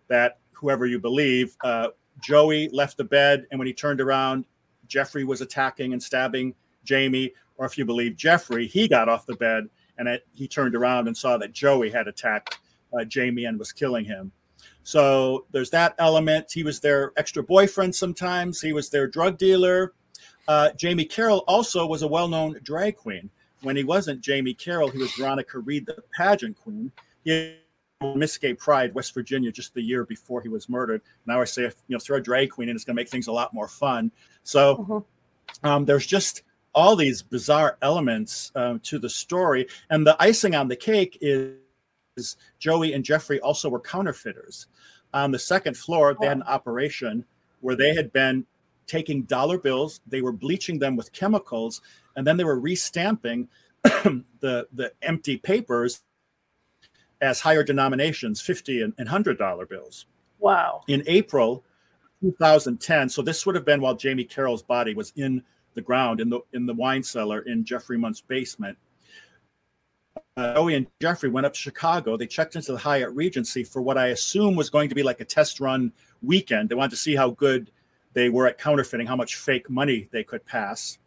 [0.07, 1.89] that whoever you believe, uh,
[2.21, 4.45] Joey left the bed, and when he turned around,
[4.87, 7.33] Jeffrey was attacking and stabbing Jamie.
[7.57, 11.07] Or if you believe Jeffrey, he got off the bed and it, he turned around
[11.07, 12.59] and saw that Joey had attacked
[12.97, 14.31] uh, Jamie and was killing him.
[14.83, 16.51] So there's that element.
[16.51, 18.61] He was their extra boyfriend sometimes.
[18.61, 19.93] He was their drug dealer.
[20.47, 23.29] Uh, Jamie Carroll also was a well-known drag queen.
[23.61, 26.91] When he wasn't Jamie Carroll, he was Veronica Reed, the pageant queen.
[27.23, 27.55] He
[28.13, 31.01] Miss Gay Pride, West Virginia, just the year before he was murdered.
[31.25, 32.99] Now I always say, if, you know, throw a drag queen in, it's going to
[32.99, 34.11] make things a lot more fun.
[34.43, 35.67] So mm-hmm.
[35.67, 39.67] um, there's just all these bizarre elements um, to the story.
[39.89, 41.55] And the icing on the cake is,
[42.17, 44.67] is, Joey and Jeffrey also were counterfeiters.
[45.13, 47.23] On the second floor, they had an operation
[47.61, 48.45] where they had been
[48.87, 51.81] taking dollar bills, they were bleaching them with chemicals,
[52.15, 53.47] and then they were restamping
[53.83, 56.01] the, the empty papers
[57.21, 60.05] as higher denominations, 50 and, and $100 bills.
[60.39, 60.81] Wow.
[60.87, 61.63] In April
[62.21, 65.43] 2010, so this would have been while Jamie Carroll's body was in
[65.75, 68.77] the ground in the in the wine cellar in Jeffrey Mundt's basement.
[70.37, 72.17] Uh, Joey and Jeffrey went up to Chicago.
[72.17, 75.21] They checked into the Hyatt Regency for what I assume was going to be like
[75.21, 76.69] a test run weekend.
[76.69, 77.71] They wanted to see how good
[78.15, 80.97] they were at counterfeiting, how much fake money they could pass.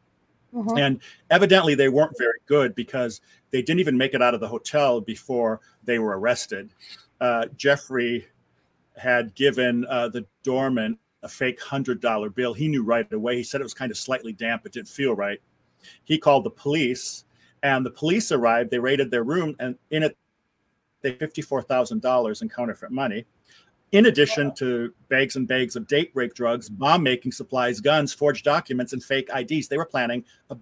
[0.54, 0.78] Mm-hmm.
[0.78, 4.48] And evidently, they weren't very good because they didn't even make it out of the
[4.48, 6.70] hotel before they were arrested.
[7.20, 8.26] Uh, Jeffrey
[8.96, 12.54] had given uh, the doorman a fake hundred dollar bill.
[12.54, 13.36] He knew right away.
[13.36, 14.64] He said it was kind of slightly damp.
[14.66, 15.40] It didn't feel right.
[16.04, 17.24] He called the police,
[17.62, 18.70] and the police arrived.
[18.70, 20.16] They raided their room, and in it,
[21.00, 23.24] they fifty four thousand dollars in counterfeit money.
[23.92, 28.44] In addition to bags and bags of date rape drugs, bomb making supplies, guns, forged
[28.44, 29.68] documents, and fake IDs.
[29.68, 30.56] They were planning a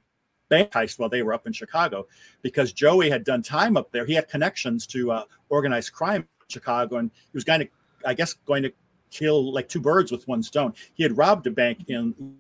[0.48, 2.06] bank heist while they were up in Chicago
[2.42, 4.06] because Joey had done time up there.
[4.06, 7.68] He had connections to uh, organized crime in Chicago, and he was going to,
[8.06, 8.72] I guess, going to
[9.10, 10.74] kill like two birds with one stone.
[10.94, 12.36] He had robbed a bank in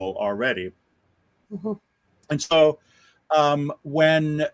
[0.00, 0.72] already.
[1.52, 1.72] Mm-hmm.
[2.30, 2.78] And so
[3.34, 4.46] um, when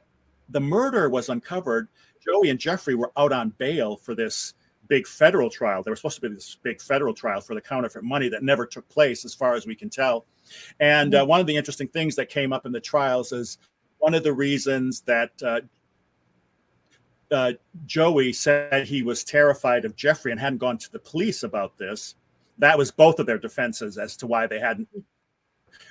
[0.49, 1.89] the murder was uncovered,
[2.25, 4.55] Joey and Jeffrey were out on bail for this
[4.91, 5.83] big federal trial.
[5.83, 8.67] There was supposed to be this big federal trial for the counterfeit money that never
[8.67, 10.27] took place, as far as we can tell.
[10.81, 11.29] And uh, mm-hmm.
[11.29, 13.59] one of the interesting things that came up in the trials is
[13.99, 15.61] one of the reasons that uh,
[17.31, 17.53] uh,
[17.87, 22.17] Joey said he was terrified of Jeffrey and hadn't gone to the police about this.
[22.59, 24.89] That was both of their defenses as to why they hadn't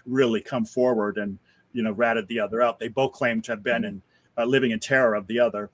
[0.06, 1.40] really come forward and
[1.72, 2.80] you know ratted the other out.
[2.80, 4.02] They both claimed to have been in
[4.38, 5.72] uh, living in terror of the other.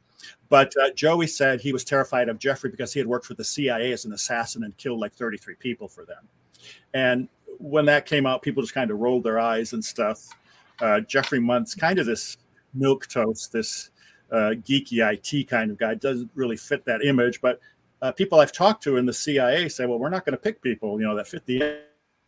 [0.50, 3.44] But uh, Joey said he was terrified of Jeffrey because he had worked for the
[3.44, 6.28] CIA as an assassin and killed like 33 people for them.
[6.94, 7.28] And
[7.60, 10.28] when that came out, people just kind of rolled their eyes and stuff.
[10.82, 12.38] Uh, Jeffrey Mundt's kind of this
[12.74, 13.92] milk toast, this
[14.32, 15.96] uh, geeky IT kind of guy.
[15.96, 17.60] Doesn't really fit that image, but
[18.02, 20.62] uh, people I've talked to in the CIA say, well, we're not going to pick
[20.62, 21.80] people, you know, that fit the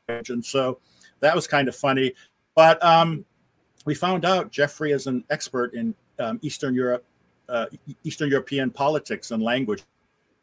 [0.09, 0.29] image.
[0.29, 0.79] And so
[1.19, 2.13] that was kind of funny.
[2.55, 3.25] But um,
[3.85, 7.05] we found out Jeffrey is an expert in um, Eastern Europe,
[7.49, 7.67] uh,
[8.03, 9.83] Eastern European politics and language.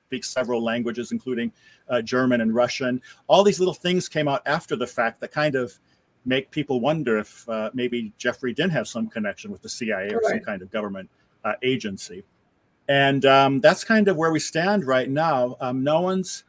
[0.08, 1.50] Speaks several languages, including
[1.88, 3.00] uh, German and Russian.
[3.26, 5.72] All these little things came out after the fact that kind of
[6.26, 10.18] make people wonder if uh, maybe Jeffrey didn't have some connection with the CIA or
[10.18, 10.30] right.
[10.30, 11.10] some kind of government
[11.44, 12.22] uh, agency.
[12.88, 15.56] And um, that's kind of where we stand right now.
[15.60, 16.44] Um, no one's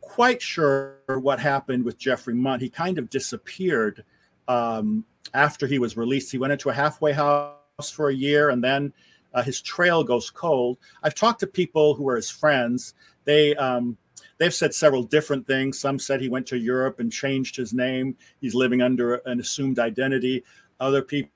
[0.00, 2.62] quite sure what happened with Jeffrey Mundt.
[2.62, 4.04] He kind of disappeared
[4.48, 6.32] um, after he was released.
[6.32, 8.92] He went into a halfway house for a year and then
[9.34, 10.78] uh, his trail goes cold.
[11.02, 12.94] I've talked to people who are his friends.
[13.24, 13.96] They, um,
[14.38, 15.78] they've said several different things.
[15.78, 18.16] Some said he went to Europe and changed his name.
[18.40, 20.44] He's living under an assumed identity.
[20.78, 21.30] Other people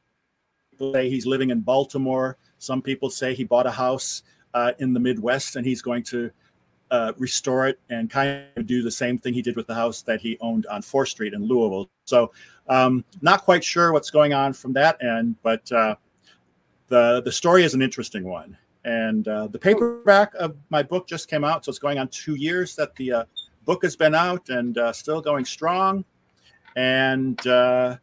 [0.79, 2.37] say he's living in Baltimore.
[2.59, 4.23] Some people say he bought a house
[4.55, 6.31] uh, in the Midwest and he's going to
[6.91, 10.03] uh, restore it and kind of do the same thing he did with the house
[10.03, 11.89] that he owned on 4th Street in Louisville.
[12.05, 12.33] So,
[12.69, 15.97] um, not quite sure what's going on from that end, but uh,
[16.95, 18.57] the the story is an interesting one.
[18.85, 22.35] And uh, the paperback of my book just came out, so it's going on two
[22.35, 23.25] years that the uh,
[23.65, 26.05] book has been out and uh, still going strong.
[26.77, 27.97] And uh,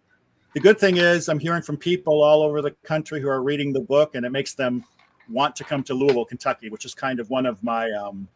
[0.54, 3.71] the good thing is, I'm hearing from people all over the country who are reading
[3.71, 4.84] the book, and it makes them
[5.30, 8.27] want to come to Louisville, Kentucky, which is kind of one of my um,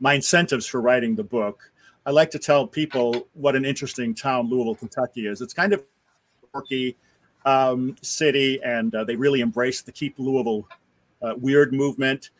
[0.00, 1.70] my incentives for writing the book.
[2.06, 5.40] I like to tell people what an interesting town Louisville, Kentucky is.
[5.40, 5.82] It's kind of
[6.52, 6.96] quirky
[7.46, 10.68] um, city, and uh, they really embrace the Keep Louisville
[11.22, 12.30] uh, Weird movement.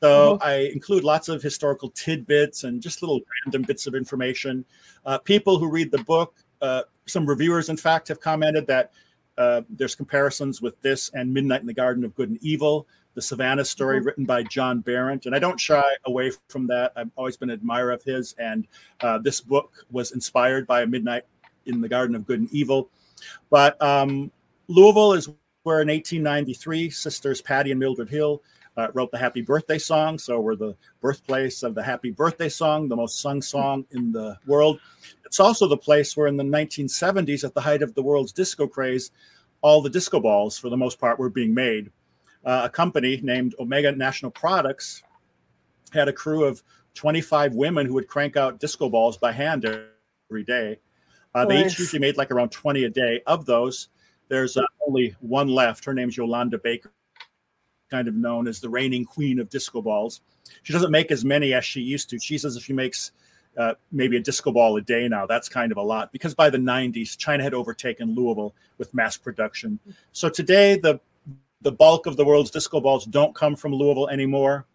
[0.00, 0.42] So mm-hmm.
[0.42, 4.64] I include lots of historical tidbits and just little random bits of information.
[5.04, 8.92] Uh, people who read the book, uh, some reviewers, in fact, have commented that
[9.38, 13.22] uh, there's comparisons with this and Midnight in the Garden of Good and Evil, the
[13.22, 14.06] Savannah story mm-hmm.
[14.06, 15.26] written by John Berendt.
[15.26, 16.92] And I don't shy away from that.
[16.96, 18.34] I've always been an admirer of his.
[18.38, 18.66] And
[19.00, 21.24] uh, this book was inspired by a Midnight
[21.66, 22.90] in the Garden of Good and Evil.
[23.50, 24.30] But um,
[24.68, 25.28] Louisville is
[25.62, 28.42] where in 1893, sisters Patty and Mildred Hill
[28.76, 30.18] uh, wrote the Happy Birthday song.
[30.18, 34.38] So we're the birthplace of the Happy Birthday song, the most sung song in the
[34.46, 34.80] world.
[35.24, 38.66] It's also the place where in the 1970s, at the height of the world's disco
[38.66, 39.10] craze,
[39.60, 41.90] all the disco balls, for the most part, were being made.
[42.44, 45.02] Uh, a company named Omega National Products
[45.92, 46.62] had a crew of
[46.94, 49.64] 25 women who would crank out disco balls by hand
[50.28, 50.78] every day.
[51.34, 53.22] Uh, they each usually made like around 20 a day.
[53.26, 53.88] Of those,
[54.28, 55.84] there's uh, only one left.
[55.84, 56.90] Her name's Yolanda Baker
[57.90, 60.22] kind of known as the reigning queen of disco balls.
[60.62, 62.18] She doesn't make as many as she used to.
[62.18, 63.12] She says if she makes
[63.58, 66.48] uh, maybe a disco ball a day now, that's kind of a lot because by
[66.48, 69.78] the 90s, China had overtaken Louisville with mass production.
[70.12, 71.00] So today, the
[71.60, 74.66] the bulk of the world's disco balls don't come from Louisville anymore,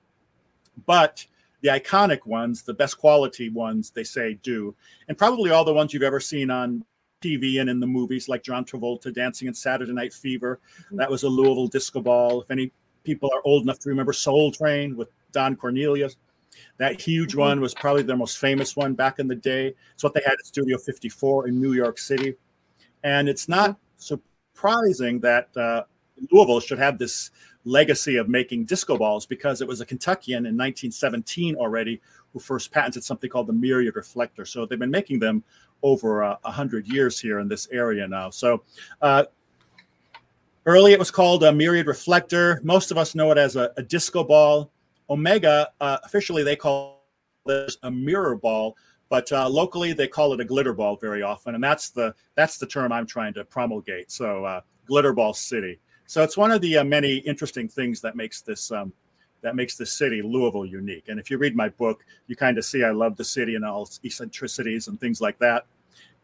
[0.86, 1.26] but
[1.62, 4.76] the iconic ones, the best quality ones, they say do,
[5.08, 6.84] and probably all the ones you've ever seen on
[7.22, 10.60] TV and in the movies, like John Travolta dancing in Saturday Night Fever.
[10.91, 12.41] That was a Louisville disco ball.
[12.41, 12.72] If any
[13.08, 16.17] people are old enough to remember Soul Train with Don Cornelius.
[16.78, 17.39] That huge mm-hmm.
[17.39, 19.74] one was probably their most famous one back in the day.
[19.93, 22.36] It's what they had at Studio 54 in New York City.
[23.04, 24.15] And it's not mm-hmm.
[24.54, 25.84] surprising that uh,
[26.32, 27.32] Louisville should have this
[27.67, 32.01] legacy of making disco balls because it was a Kentuckian in 1917 already
[32.34, 34.45] who first patented something called the myriad reflector.
[34.45, 35.43] So they've been making them
[35.84, 38.30] over a uh, hundred years here in this area now.
[38.30, 38.63] So
[39.01, 39.25] uh,
[40.67, 42.60] Early, it was called a myriad reflector.
[42.62, 44.69] Most of us know it as a, a disco ball.
[45.10, 47.06] Omega, uh, officially, they call
[47.45, 48.75] this a mirror ball,
[49.08, 52.58] but uh, locally they call it a glitter ball very often, and that's the that's
[52.58, 54.12] the term I'm trying to promulgate.
[54.12, 55.80] So, uh, glitter ball city.
[56.08, 58.93] So it's one of the uh, many interesting things that makes this um,
[59.41, 61.10] that makes this city Louisville unique.
[61.10, 63.63] And if you read my book, you kind of see I love the city and
[63.63, 65.65] all its eccentricities and things like that.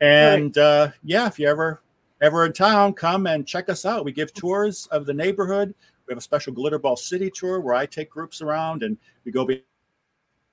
[0.02, 0.64] And right.
[0.64, 1.82] Uh, yeah, if you ever
[2.22, 4.06] ever in town, come and check us out.
[4.06, 5.76] We give tours of the neighborhood.
[6.08, 9.46] We have a special Glitterball City tour where I take groups around and we go
[9.46, 9.64] behind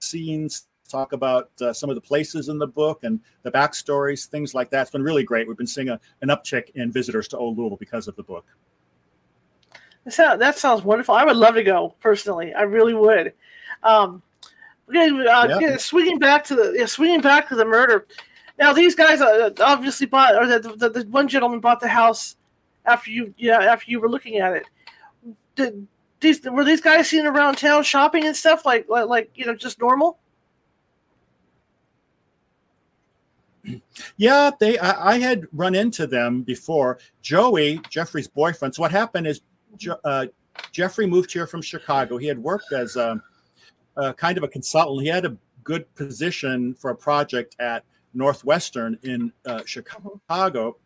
[0.01, 4.55] scenes, talk about uh, some of the places in the book and the backstories, things
[4.55, 4.83] like that.
[4.83, 5.47] It's been really great.
[5.47, 8.45] We've been seeing a, an uptick in visitors to Old Louisville because of the book.
[10.05, 11.15] That sounds, that sounds wonderful.
[11.15, 12.55] I would love to go personally.
[12.55, 13.33] I really would.
[13.83, 14.23] Um,
[14.89, 15.77] okay, uh, yeah.
[15.77, 18.07] swinging back to the yeah, swinging back to the murder.
[18.59, 22.37] Now these guys uh, obviously bought, or the, the, the, one gentleman bought the house
[22.85, 24.67] after you, yeah, after you were looking at it.
[25.55, 25.87] Did
[26.21, 29.55] these were these guys seen around town shopping and stuff like, like, like you know,
[29.55, 30.19] just normal?
[34.17, 34.79] Yeah, they.
[34.79, 36.99] I, I, had run into them before.
[37.23, 38.75] Joey, Jeffrey's boyfriend.
[38.75, 39.41] So what happened is,
[40.05, 40.27] uh,
[40.73, 42.17] Jeffrey moved here from Chicago.
[42.17, 43.21] He had worked as a,
[43.97, 45.03] a kind of a consultant.
[45.03, 50.77] He had a good position for a project at Northwestern in uh, Chicago.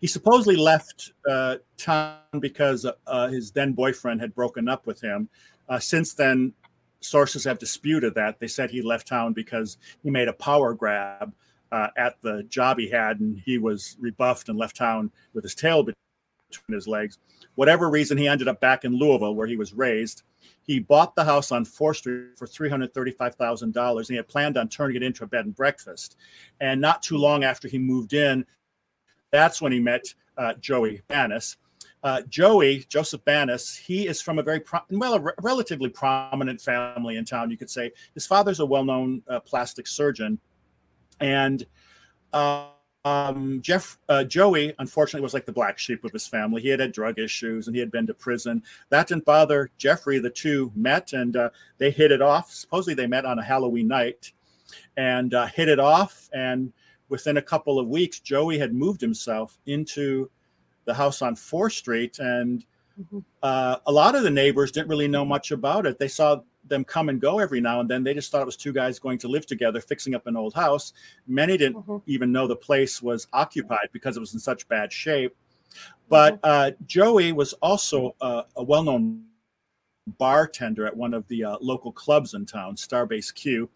[0.00, 5.28] He supposedly left uh, town because uh, his then boyfriend had broken up with him.
[5.68, 6.54] Uh, since then,
[7.00, 8.40] sources have disputed that.
[8.40, 11.32] They said he left town because he made a power grab
[11.72, 15.54] uh, at the job he had, and he was rebuffed and left town with his
[15.54, 15.94] tail between
[16.68, 17.18] his legs.
[17.54, 20.22] Whatever reason, he ended up back in Louisville, where he was raised.
[20.62, 24.96] He bought the house on 4th Street for $335,000 and he had planned on turning
[24.96, 26.16] it into a bed and breakfast.
[26.60, 28.46] And not too long after he moved in,
[29.30, 31.56] that's when he met uh, Joey Banis.
[32.02, 36.60] Uh, Joey, Joseph Banis, he is from a very, pro- well, a re- relatively prominent
[36.60, 37.92] family in town, you could say.
[38.14, 40.38] His father's a well known uh, plastic surgeon.
[41.20, 41.66] And
[42.32, 42.68] uh,
[43.04, 46.60] um, Jeff uh, Joey, unfortunately, was like the black sheep of his family.
[46.60, 48.62] He had had drug issues and he had been to prison.
[48.90, 50.18] That didn't bother Jeffrey.
[50.18, 52.52] The two met and uh, they hit it off.
[52.52, 54.32] Supposedly, they met on a Halloween night
[54.96, 56.28] and uh, hit it off.
[56.32, 56.72] And
[57.08, 60.30] within a couple of weeks, Joey had moved himself into
[60.84, 62.64] the house on Fourth Street and
[63.00, 63.18] mm-hmm.
[63.42, 65.98] uh, a lot of the neighbors didn't really know much about it.
[65.98, 68.04] They saw them come and go every now and then.
[68.04, 70.54] They just thought it was two guys going to live together, fixing up an old
[70.54, 70.92] house.
[71.26, 71.98] Many didn't mm-hmm.
[72.06, 75.34] even know the place was occupied because it was in such bad shape.
[76.08, 76.44] But mm-hmm.
[76.44, 79.24] uh, Joey was also uh, a well known
[80.18, 83.68] bartender at one of the uh, local clubs in town, Starbase Q.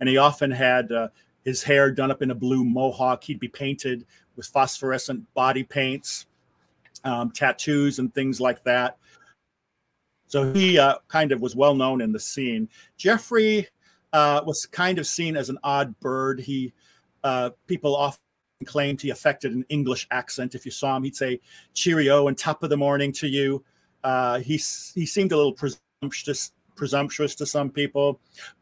[0.00, 1.08] And he often had uh,
[1.44, 3.24] his hair done up in a blue mohawk.
[3.24, 6.26] He'd be painted with phosphorescent body paints,
[7.04, 8.96] um, tattoos, and things like that.
[10.32, 12.66] So he uh, kind of was well known in the scene.
[12.96, 13.68] Jeffrey
[14.14, 16.40] uh, was kind of seen as an odd bird.
[16.40, 16.72] He
[17.22, 18.18] uh, people often
[18.64, 20.54] claimed he affected an English accent.
[20.54, 21.38] If you saw him, he'd say
[21.74, 23.62] "cheerio" and "top of the morning" to you.
[24.04, 28.18] Uh, he he seemed a little presumptuous presumptuous to some people,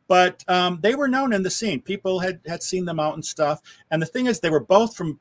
[0.09, 1.81] but um, they were known in the scene.
[1.81, 3.63] People had had seen them out and stuff.
[3.93, 5.21] And the thing is, they were both from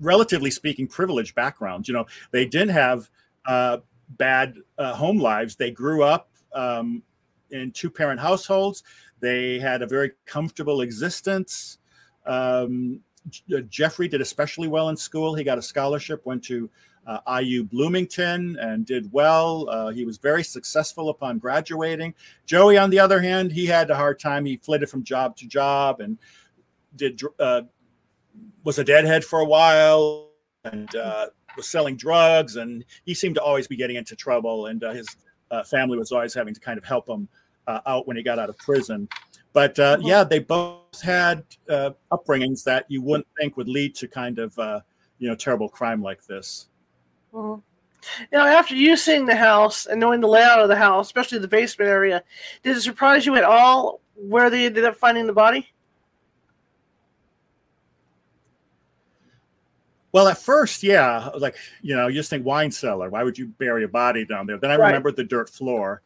[0.00, 1.88] relatively speaking privileged backgrounds.
[1.88, 3.10] You know, they didn't have
[3.44, 3.78] uh,
[4.10, 5.56] bad uh, home lives.
[5.56, 7.02] They grew up um,
[7.50, 8.82] in two parent households.
[9.20, 11.78] They had a very comfortable existence.
[12.26, 13.00] Um,
[13.54, 15.34] uh, Jeffrey did especially well in school.
[15.34, 16.70] He got a scholarship, went to
[17.06, 19.68] uh, IU Bloomington and did well.
[19.70, 22.14] Uh, he was very successful upon graduating.
[22.44, 24.44] Joey, on the other hand, he had a hard time.
[24.44, 26.18] He flitted from job to job and
[26.96, 27.62] did uh,
[28.64, 30.30] was a deadhead for a while
[30.64, 31.26] and uh,
[31.58, 34.66] was selling drugs, and he seemed to always be getting into trouble.
[34.66, 35.06] And uh, his
[35.50, 37.28] uh, family was always having to kind of help him
[37.66, 39.08] uh, out when he got out of prison.
[39.52, 40.06] But uh, mm-hmm.
[40.06, 44.58] yeah, they both had uh, upbringings that you wouldn't think would lead to kind of
[44.58, 44.80] uh,
[45.18, 46.68] you know terrible crime like this.
[47.34, 47.60] Mm-hmm.
[48.32, 51.48] Now, after you seeing the house and knowing the layout of the house, especially the
[51.48, 52.22] basement area,
[52.62, 55.68] did it surprise you at all where they ended up finding the body?
[60.12, 63.10] Well, at first, yeah, like you know, you just think wine cellar.
[63.10, 64.58] Why would you bury a body down there?
[64.58, 64.86] Then I right.
[64.86, 66.02] remembered the dirt floor,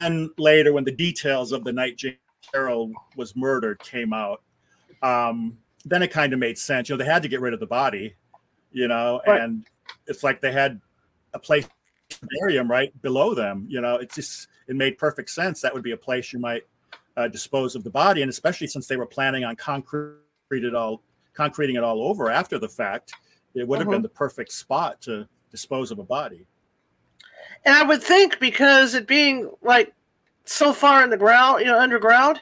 [0.00, 2.16] and later when the details of the night James
[2.52, 4.42] Carroll was murdered came out,
[5.02, 6.88] um, then it kind of made sense.
[6.88, 8.14] You know, they had to get rid of the body,
[8.72, 9.42] you know, right.
[9.42, 9.64] and
[10.06, 10.80] it's like they had
[11.34, 11.68] a place
[12.08, 13.66] to bury him right below them.
[13.68, 15.60] You know, it just it made perfect sense.
[15.60, 16.64] That would be a place you might
[17.16, 20.18] uh, dispose of the body, and especially since they were planning on concrete
[20.50, 21.02] it all
[21.34, 23.12] concreting it all over after the fact,
[23.54, 24.02] it would have been mm-hmm.
[24.02, 26.46] the perfect spot to dispose of a body.
[27.64, 29.92] And I would think because it being like
[30.44, 32.40] so far in the ground, you know, underground,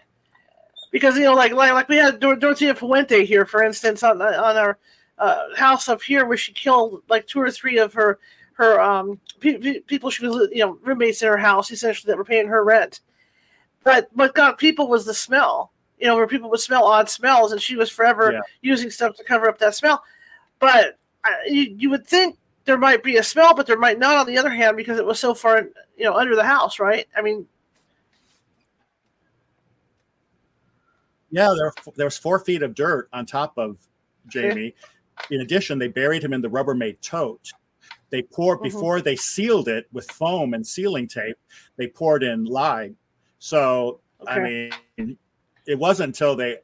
[0.92, 4.20] because you know, like like, like we had Dor- Dorothea Puente here, for instance, on
[4.20, 4.78] on our
[5.18, 8.18] uh, house up here, where she killed like two or three of her
[8.54, 12.16] her um pe- pe- people she was you know roommates in her house essentially that
[12.16, 13.00] were paying her rent.
[13.84, 17.52] But what got people was the smell you know, where people would smell odd smells,
[17.52, 18.40] and she was forever yeah.
[18.60, 20.02] using stuff to cover up that smell.
[20.58, 24.16] But uh, you, you would think there might be a smell, but there might not
[24.16, 27.06] on the other hand because it was so far, you know, under the house, right?
[27.16, 27.46] I mean,
[31.30, 33.78] yeah, there there was four feet of dirt on top of
[34.28, 34.74] Jamie.
[35.30, 37.52] In addition, they buried him in the Rubbermaid tote.
[38.10, 38.64] They poured mm-hmm.
[38.64, 41.38] before they sealed it with foam and sealing tape.
[41.76, 42.92] They poured in lye.
[43.38, 44.70] So okay.
[44.98, 45.18] I mean,
[45.66, 46.58] it wasn't until they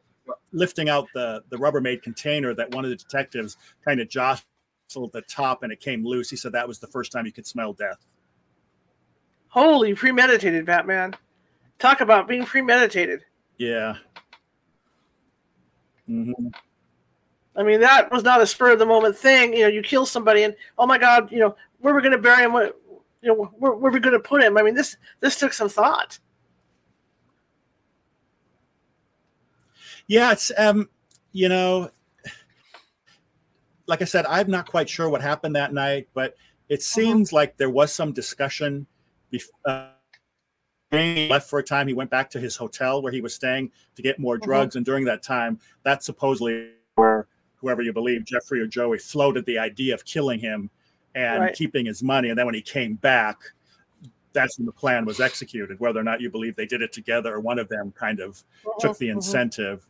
[0.53, 5.23] lifting out the the Rubbermaid container that one of the detectives kind of jostled the
[5.23, 6.31] top and it came loose.
[6.31, 8.07] He said that was the first time he could smell death.
[9.49, 11.15] Holy premeditated, Batman!
[11.79, 13.25] Talk about being premeditated.
[13.59, 13.97] Yeah.
[16.09, 16.49] Mm-hmm.
[17.55, 19.53] I mean, that was not a spur of the moment thing.
[19.55, 22.13] You know, you kill somebody and oh my god, you know, where are we going
[22.13, 22.53] to bury him?
[22.53, 22.81] What,
[23.21, 24.57] you know, where, where are we going to put him?
[24.57, 26.19] I mean, this this took some thought.
[30.13, 30.91] Yeah, it's um,
[31.33, 31.91] you know,
[33.87, 36.35] like I said, I'm not quite sure what happened that night, but
[36.69, 36.83] it uh-huh.
[36.83, 37.37] seems uh-huh.
[37.37, 38.87] like there was some discussion.
[39.31, 39.89] Before, uh,
[40.91, 41.89] he left for a time.
[41.89, 44.45] He went back to his hotel where he was staying to get more uh-huh.
[44.45, 44.81] drugs, uh-huh.
[44.81, 49.59] and during that time, that's supposedly where whoever you believe, Jeffrey or Joey, floated the
[49.59, 50.69] idea of killing him
[51.15, 51.55] and right.
[51.55, 52.29] keeping his money.
[52.29, 53.39] And then when he came back,
[54.35, 55.81] that's when the plan was executed.
[55.81, 58.45] Whether or not you believe they did it together, or one of them kind of
[58.67, 58.79] uh-huh.
[58.79, 59.89] took the incentive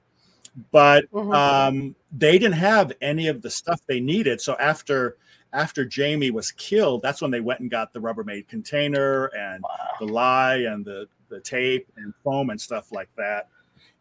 [0.71, 1.33] but mm-hmm.
[1.33, 4.41] um, they didn't have any of the stuff they needed.
[4.41, 5.17] So after
[5.55, 9.89] after Jamie was killed, that's when they went and got the Rubbermaid container and wow.
[9.99, 13.49] the lye and the the tape and foam and stuff like that.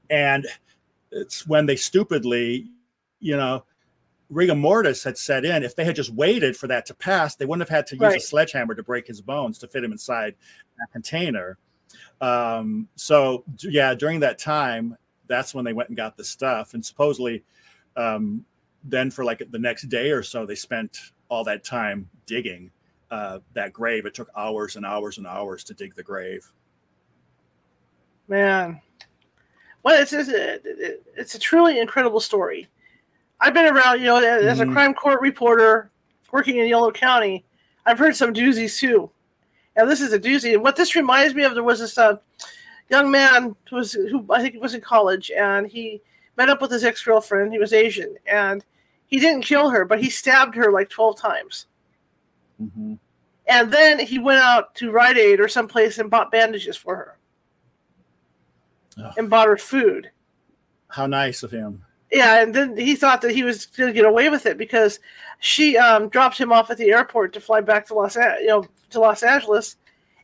[0.10, 0.46] And
[1.12, 2.70] it's when they stupidly,
[3.20, 3.64] you know,
[4.30, 5.64] rigor mortis had set in.
[5.64, 8.02] If they had just waited for that to pass, they wouldn't have had to use
[8.02, 8.18] right.
[8.18, 10.36] a sledgehammer to break his bones to fit him inside
[10.78, 11.58] that container.
[12.20, 14.98] Um, so yeah, during that time,
[15.32, 16.74] that's when they went and got the stuff.
[16.74, 17.44] And supposedly,
[17.96, 18.46] um,
[18.84, 22.72] then for like the next day or so, they spent all that time digging
[23.10, 24.06] uh, that grave.
[24.06, 26.52] It took hours and hours and hours to dig the grave.
[28.28, 28.82] Man,
[29.84, 30.60] well, it's it's a,
[31.18, 32.68] it's a truly incredible story.
[33.40, 34.74] I've been around, you know, as a Mhm.
[34.74, 35.90] crime court reporter
[36.32, 37.44] working in Yolo County.
[37.86, 39.10] I've heard some doozies too,
[39.76, 40.54] and this is a doozy.
[40.54, 42.18] And what this reminds me of, there was this uh,
[42.92, 46.02] young man who was who I think was in college, and he
[46.38, 47.54] met up with his ex girlfriend.
[47.54, 48.64] He was Asian, and
[49.08, 51.68] he didn't kill her, but he stabbed her like twelve times.
[52.62, 53.00] Mhm.
[53.48, 57.18] And then he went out to Rite Aid or someplace and bought bandages for her
[59.18, 60.12] and bought her food.
[60.90, 61.84] How nice of him.
[62.12, 65.00] Yeah, and then he thought that he was going to get away with it because
[65.40, 68.66] she um, dropped him off at the airport to fly back to Los, you know,
[68.90, 69.78] to Los Angeles,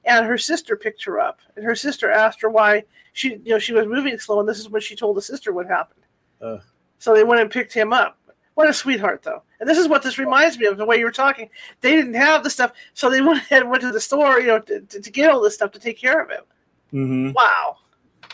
[0.08, 2.84] and her sister picked her up, and her sister asked her why
[3.14, 5.54] she, you know, she was moving slow, and this is when she told the sister
[5.54, 6.04] what happened.
[6.42, 6.62] Ugh.
[7.00, 8.18] So they went and picked him up.
[8.56, 9.44] What a sweetheart, though.
[9.60, 11.50] And this is what this reminds me of the way you were talking.
[11.82, 14.48] They didn't have the stuff, so they went ahead and went to the store, you
[14.48, 16.44] know, to, to, to get all this stuff to take care of him.
[16.92, 17.78] hmm Wow.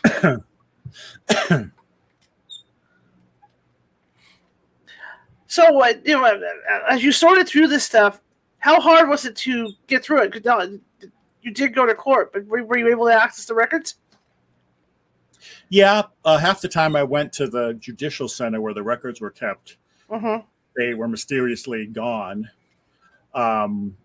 [5.47, 6.41] so what you know
[6.89, 8.21] as you sorted through this stuff
[8.59, 10.67] how hard was it to get through it uh,
[11.43, 13.95] you did go to court but were, were you able to access the records
[15.69, 19.31] Yeah, uh, half the time I went to the judicial center where the records were
[19.31, 19.77] kept,
[20.09, 20.45] mm-hmm.
[20.77, 22.49] they were mysteriously gone.
[23.33, 23.97] Um,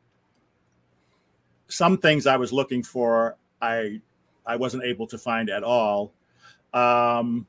[1.68, 4.00] some things I was looking for, I
[4.46, 6.12] I wasn't able to find at all.
[6.72, 7.46] Um,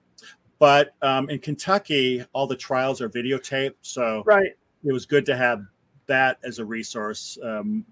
[0.60, 4.52] but um, in Kentucky, all the trials are videotaped, so right
[4.84, 5.64] it was good to have
[6.08, 7.38] that as a resource.
[7.44, 7.86] Um,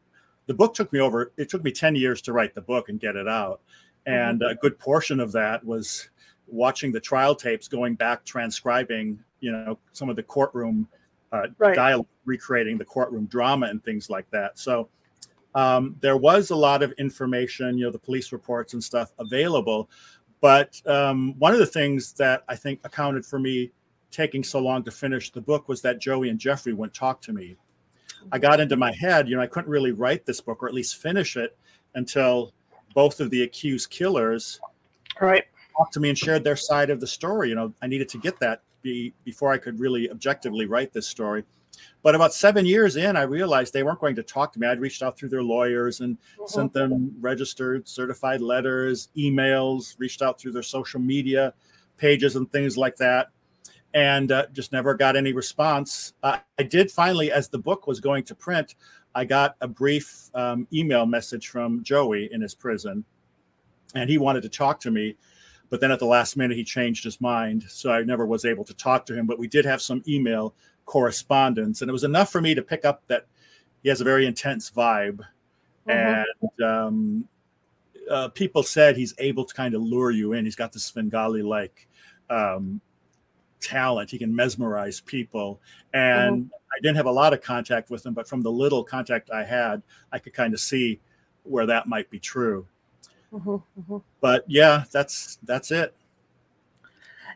[0.47, 2.99] the book took me over; it took me ten years to write the book and
[2.99, 3.61] get it out,
[4.05, 6.09] and a good portion of that was
[6.47, 10.87] watching the trial tapes, going back, transcribing, you know, some of the courtroom
[11.31, 11.75] uh, Right.
[11.75, 14.57] dialogue, recreating the courtroom drama and things like that.
[14.57, 14.87] So
[15.55, 19.89] um, there was a lot of information, you know, the police reports and stuff available.
[20.39, 23.71] But um, one of the things that I think accounted for me
[24.09, 27.33] taking so long to finish the book was that Joey and Jeffrey wouldn't talk to
[27.33, 27.57] me.
[28.31, 30.73] I got into my head, you know, I couldn't really write this book or at
[30.73, 31.57] least finish it
[31.95, 32.53] until
[32.93, 34.59] both of the accused killers
[35.21, 35.45] right
[35.77, 37.49] talked to me and shared their side of the story.
[37.49, 41.07] You know, I needed to get that be, before I could really objectively write this
[41.07, 41.43] story.
[42.01, 44.67] But about seven years in, I realized they weren't going to talk to me.
[44.67, 46.45] I'd reached out through their lawyers and mm-hmm.
[46.47, 51.53] sent them registered, certified letters, emails, reached out through their social media
[51.97, 53.29] pages and things like that,
[53.93, 56.13] and uh, just never got any response.
[56.23, 58.75] Uh, I did finally, as the book was going to print,
[59.15, 63.03] I got a brief um, email message from Joey in his prison,
[63.95, 65.15] and he wanted to talk to me.
[65.69, 67.65] But then at the last minute, he changed his mind.
[67.67, 69.25] So I never was able to talk to him.
[69.25, 70.53] But we did have some email
[70.85, 73.25] correspondence, and it was enough for me to pick up that
[73.83, 75.19] he has a very intense vibe.
[75.87, 76.23] Mhm.
[76.25, 77.27] And um,
[78.09, 80.45] uh, people said he's able to kind of lure you in.
[80.45, 81.87] He's got this Svengali like
[82.29, 82.81] um,
[83.59, 84.09] talent.
[84.11, 85.59] He can mesmerize people.
[85.93, 89.31] And I didn't have a lot of contact with him, but from the little contact
[89.31, 89.81] I had,
[90.11, 90.99] I could kind of see
[91.43, 92.67] where that might be true.
[93.33, 94.01] Mhm, mhm.
[94.21, 95.93] But yeah, that's that's it.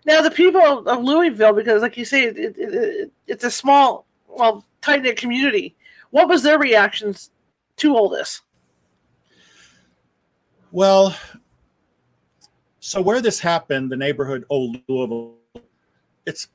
[0.05, 4.05] now the people of louisville because like you say it, it, it, it's a small
[4.28, 5.76] well tight-knit community
[6.09, 7.30] what was their reactions
[7.76, 8.41] to all this
[10.72, 11.15] Well,
[12.80, 15.36] so where this happened, the neighborhood Old Louisville,
[16.26, 16.47] it's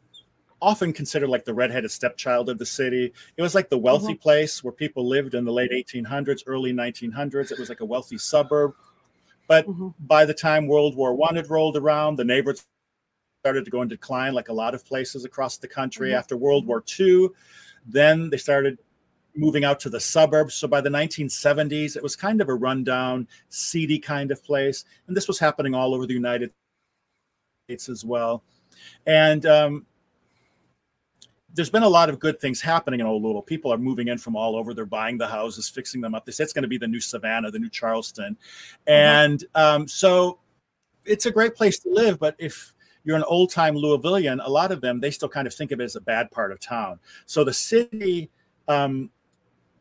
[0.62, 3.12] often considered like the redheaded stepchild of the city.
[3.36, 7.52] It was like the wealthy place where people lived in the late 1800s, early 1900s.
[7.52, 8.74] It was like a wealthy suburb.
[9.48, 9.94] But Mhm.
[10.00, 12.60] by the time World War One had rolled around, the neighborhood
[13.44, 16.10] started to go in decline, like a lot of places across the country.
[16.10, 16.18] Mhm.
[16.18, 17.28] After World War II,
[17.86, 18.78] then they started
[19.36, 20.54] moving out to the suburbs.
[20.54, 24.84] So by the 1970s, it was kind of a rundown, seedy kind of place.
[25.06, 26.50] And this was happening all over the United
[27.68, 28.42] States as well.
[29.06, 29.86] And um,
[31.54, 33.42] there's been a lot of good things happening in Old Louisville.
[33.42, 34.74] People are moving in from all over.
[34.74, 36.26] They're buying the houses, fixing them up.
[36.26, 38.36] They say it's going to be the new Savannah, the new Charleston.
[38.86, 40.38] And um, so
[41.04, 42.18] it's a great place to live.
[42.18, 42.74] But if
[43.04, 45.80] you're an old time Louisvillian, a lot of them, they still kind of think of
[45.80, 46.98] it as a bad part of town.
[47.24, 48.30] So the city,
[48.68, 49.10] um,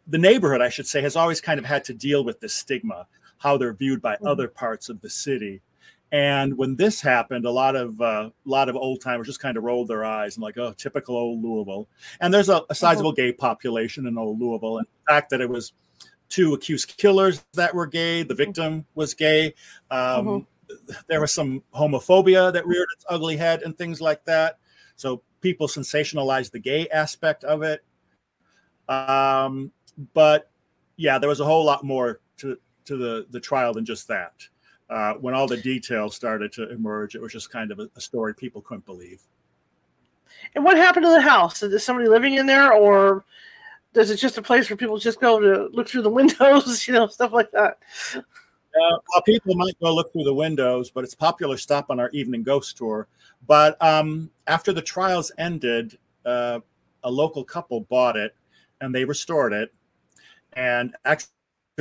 [0.07, 3.07] the neighborhood, I should say, has always kind of had to deal with this stigma,
[3.39, 4.29] how they're viewed by Mhm.
[4.29, 5.61] other parts of the city.
[6.16, 9.57] And when this happened, a lot of uh, a lot of old timers just kind
[9.57, 11.89] of rolled their eyes and like, oh, typical old Louisville.
[12.22, 14.78] And there's a, a sizable gay population in old Louisville.
[14.78, 15.74] And the fact that it was
[16.30, 19.55] two accused killers that were gay, the victim was gay.
[19.91, 20.47] Um,
[21.09, 24.57] There was some homophobia that reared its ugly head and things like that.
[24.95, 27.84] So people sensationalized the gay aspect of it.
[28.88, 29.70] Um,
[30.13, 30.49] but
[30.95, 34.34] yeah, there was a whole lot more to to the the trial than just that.
[34.89, 38.01] Uh, when all the details started to emerge, it was just kind of a, a
[38.01, 39.21] story people couldn't believe.
[40.53, 41.63] And what happened to the house?
[41.63, 43.25] Is there somebody living in there, or
[43.95, 46.93] is it just a place where people just go to look through the windows, you
[46.93, 47.79] know, stuff like that?
[48.15, 51.99] Uh, well, people might go look through the windows, but it's a popular stop on
[51.99, 53.07] our evening ghost tour.
[53.47, 56.59] But um, after the trials ended, uh,
[57.03, 58.36] a local couple bought it
[58.81, 59.73] and they restored it.
[60.53, 61.31] And actually,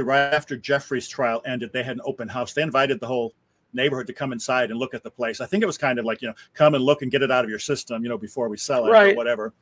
[0.03, 2.53] right after Jeffrey's trial ended, they had an open house.
[2.53, 3.35] They invited the whole
[3.73, 5.41] neighborhood to come inside and look at the place.
[5.41, 7.31] I think it was kind of like, you know, come and look and get it
[7.31, 9.13] out of your system, you know, before we sell it right.
[9.13, 9.53] or whatever.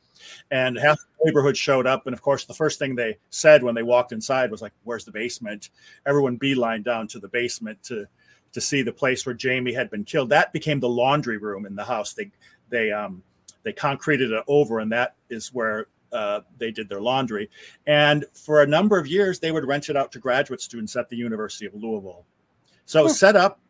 [0.50, 2.06] And half the neighborhood showed up.
[2.06, 5.04] And of course, the first thing they said when they walked inside was like, where's
[5.04, 5.70] the basement?
[6.06, 8.06] Everyone beeline down to the basement to
[8.52, 10.28] to see the place where Jamie had been killed.
[10.28, 12.12] That became the laundry room in the house.
[12.12, 12.30] They
[12.68, 13.22] they um
[13.62, 17.50] they concreted it over, and that is where uh, they did their laundry.
[17.86, 21.08] And for a number of years, they would rent it out to graduate students at
[21.08, 22.24] the University of Louisville.
[22.84, 23.60] So it set up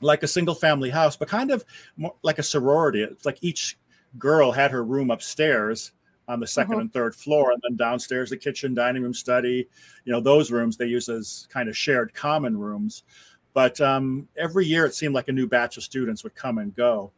[0.00, 1.64] like a single family house, but kind of
[1.96, 3.02] more like a sorority.
[3.02, 3.78] It's like each
[4.18, 5.92] girl had her room upstairs
[6.26, 6.78] on the 2nd uh-huh.
[6.78, 9.68] and third floor, and then downstairs the kitchen, dining room, study.
[10.04, 13.04] You know, those rooms they use as kind of shared common rooms.
[13.52, 16.74] But um, every year it seemed like a new batch of students would come and
[16.74, 17.12] go.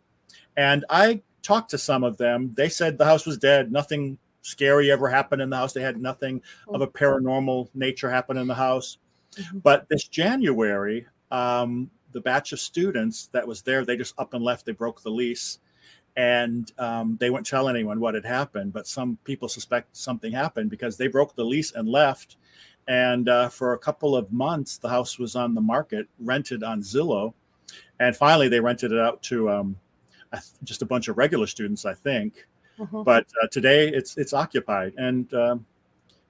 [0.57, 2.53] And I talked to some of them.
[2.55, 3.73] They said the house was dead.
[3.73, 5.73] Nothing scary ever happened in the house.
[5.73, 8.99] They had nothing of a paranormal nature happen in the house.
[9.35, 9.59] Mm-hmm.
[9.59, 14.45] But this January, um, the batch of students that was there, they just up and
[14.45, 14.65] left.
[14.65, 15.59] They broke the lease,
[16.17, 18.73] and um, they wouldn't tell anyone what had happened.
[18.73, 22.37] But some people suspect something happened because they broke the lease and left.
[22.89, 26.83] And uh, for a couple of months, the house was on the market, rented on
[26.83, 27.35] Zillow,
[27.99, 29.77] and finally they rented it out to um,
[30.63, 32.47] just a bunch of regular students, I think.
[32.79, 33.03] Mm-hmm.
[33.03, 35.67] But uh, today it's it's occupied, and um,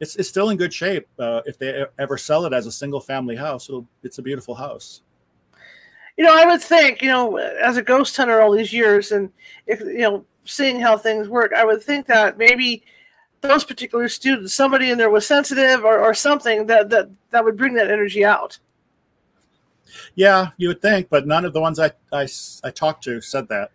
[0.01, 1.07] it's it's still in good shape.
[1.19, 3.69] Uh, if they ever sell it as a single family house,
[4.03, 5.03] it's a beautiful house
[6.17, 9.31] you know, I would think, you know, as a ghost hunter all these years, and
[9.67, 12.83] if you know, seeing how things work, I would think that maybe
[13.43, 17.57] those particular students, somebody in there was sensitive or, or something that that that would
[17.57, 18.59] bring that energy out.
[20.15, 22.27] Yeah, you would think, but none of the ones I I,
[22.65, 23.73] I talked to said that.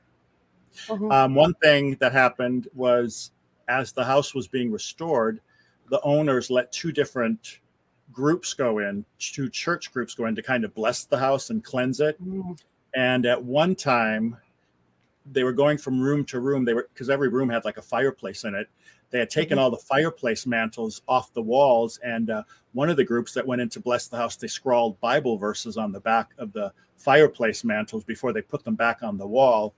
[0.88, 1.12] Mm-hmm.
[1.12, 3.32] Um, one thing that happened was
[3.68, 5.42] as the house was being restored,
[5.90, 7.60] the owners let two different
[8.12, 11.64] groups go in, two church groups go in to kind of bless the house and
[11.64, 12.22] cleanse it.
[12.24, 12.60] Mm.
[12.94, 14.38] And at one time,
[15.32, 16.66] they were going from room to room.
[16.66, 18.68] They were because every room had like a fireplace in it.
[19.12, 19.64] They had taken mm-hmm.
[19.64, 22.44] all the fireplace mantles off the walls, and uh,
[22.74, 25.78] one of the groups that went in to bless the house, they scrawled Bible verses
[25.78, 29.74] on the back of the fireplace mantles before they put them back on the wall.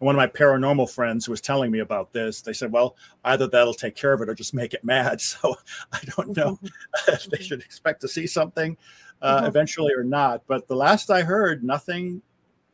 [0.00, 2.96] And one of my paranormal friends who was telling me about this, they said, well,
[3.24, 5.20] either that'll take care of it or just make it mad.
[5.30, 5.54] So
[5.92, 6.66] I don't know mm-hmm.
[7.12, 8.76] if they should expect to see something
[9.22, 9.46] uh, mm-hmm.
[9.46, 10.42] eventually or not.
[10.46, 12.20] But the last I heard, nothing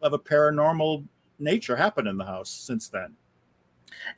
[0.02, 1.06] of a paranormal
[1.38, 3.14] nature happened in the house since then.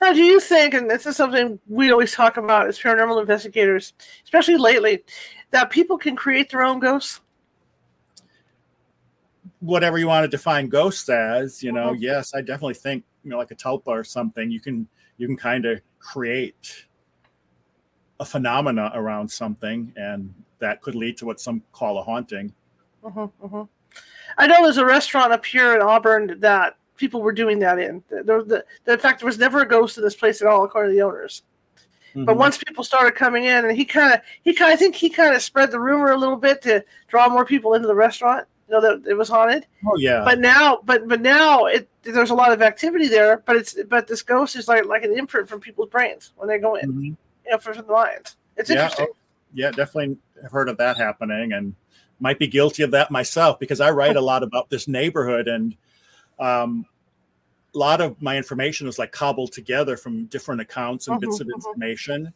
[0.01, 3.93] Now, do you think, and this is something we always talk about as paranormal investigators,
[4.25, 5.03] especially lately,
[5.51, 7.21] that people can create their own ghosts?
[9.61, 12.03] Whatever you want to define ghosts as, you know, mm-hmm.
[12.03, 14.87] yes, I definitely think, you know, like a tulpa or something, you can
[15.17, 16.87] you can kind of create
[18.21, 22.53] a phenomena around something and that could lead to what some call a haunting.
[23.05, 23.63] Mm-hmm, mm-hmm.
[24.37, 28.03] I know there's a restaurant up here in Auburn that people were doing that in.
[28.11, 30.65] There, the, the, in fact, there was never a ghost in this place at all,
[30.65, 31.43] according to the owners.
[32.11, 32.25] Mm-hmm.
[32.25, 35.09] But once people started coming in, and he kind of, he kind, I think he
[35.09, 38.47] kind of spread the rumor a little bit to draw more people into the restaurant
[38.71, 39.67] know that it was haunted.
[39.87, 40.23] Oh yeah.
[40.25, 43.43] But now, but but now it there's a lot of activity there.
[43.47, 46.59] But it's but this ghost is like like an imprint from people's brains when they
[46.59, 47.05] go in, mm-hmm.
[47.05, 47.17] you
[47.51, 48.37] know, from, the minds.
[48.57, 49.07] It's yeah, interesting.
[49.11, 49.17] Oh,
[49.55, 51.75] yeah, definitely have heard of that happening, and
[52.21, 55.77] might be guilty of that myself because I write a lot about this neighborhood and.
[56.39, 56.87] Um,
[57.75, 61.41] a lot of my information is like cobbled together from different accounts and mm-hmm, bits
[61.41, 61.57] of mm-hmm.
[61.57, 62.33] information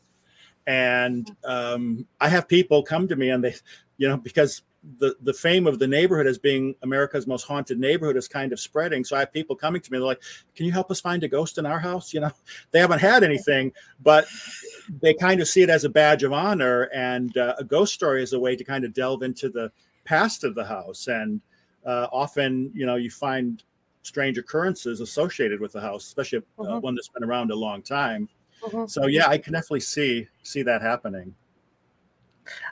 [0.66, 3.54] and um, i have people come to me and they
[3.96, 4.62] you know because
[4.98, 8.58] the the fame of the neighborhood as being America's most haunted neighborhood is kind of
[8.58, 9.04] spreading.
[9.04, 10.22] So I have people coming to me, they're like,
[10.56, 12.32] "Can you help us find a ghost in our house?" You know,
[12.72, 13.72] they haven't had anything,
[14.02, 14.26] but
[15.00, 18.22] they kind of see it as a badge of honor, and uh, a ghost story
[18.22, 19.70] is a way to kind of delve into the
[20.04, 21.06] past of the house.
[21.06, 21.40] And
[21.86, 23.62] uh, often, you know, you find
[24.02, 26.80] strange occurrences associated with the house, especially uh, uh-huh.
[26.80, 28.28] one that's been around a long time.
[28.64, 28.86] Uh-huh.
[28.86, 31.34] So yeah, I can definitely see see that happening.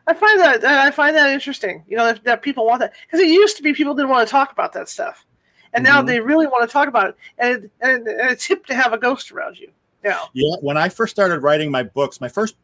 [0.07, 1.85] I find that I find that interesting.
[1.89, 4.27] You know that, that people want that because it used to be people didn't want
[4.27, 5.25] to talk about that stuff,
[5.73, 5.95] and mm-hmm.
[5.95, 7.17] now they really want to talk about it.
[7.39, 9.71] And, it, and, and it's hip to have a ghost around you.
[10.05, 10.21] Yeah.
[10.33, 10.57] Yeah.
[10.61, 12.57] When I first started writing my books, my first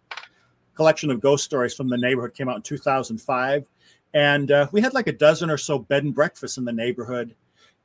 [0.77, 2.35] collection of ghost stories from the neighborhood.
[2.35, 3.67] Came out in 2005,
[4.15, 7.35] and uh, we had like a dozen or so bed and breakfasts in the neighborhood,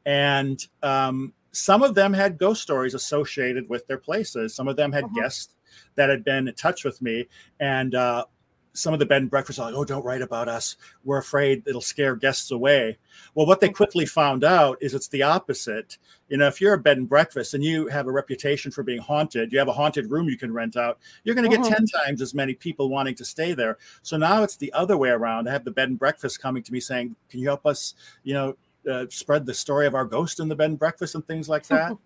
[0.05, 4.53] and um, some of them had ghost stories associated with their places.
[4.53, 5.21] Some of them had uh-huh.
[5.21, 5.55] guests
[5.95, 7.27] that had been in touch with me,
[7.59, 8.25] and uh,
[8.73, 10.77] some of the bed and breakfasts are like, "Oh, don't write about us.
[11.03, 12.97] We're afraid it'll scare guests away."
[13.35, 15.97] Well, what they quickly found out is it's the opposite.
[16.29, 19.01] You know, if you're a bed and breakfast and you have a reputation for being
[19.01, 21.75] haunted, you have a haunted room you can rent out, you're going to get uh-huh.
[21.75, 23.77] 10 times as many people wanting to stay there.
[24.01, 25.49] So now it's the other way around.
[25.49, 28.33] I have the bed and breakfast coming to me saying, "Can you help us, you
[28.33, 28.55] know,
[28.89, 31.67] uh, spread the story of our ghost in the bed and breakfast and things like
[31.67, 31.97] that?"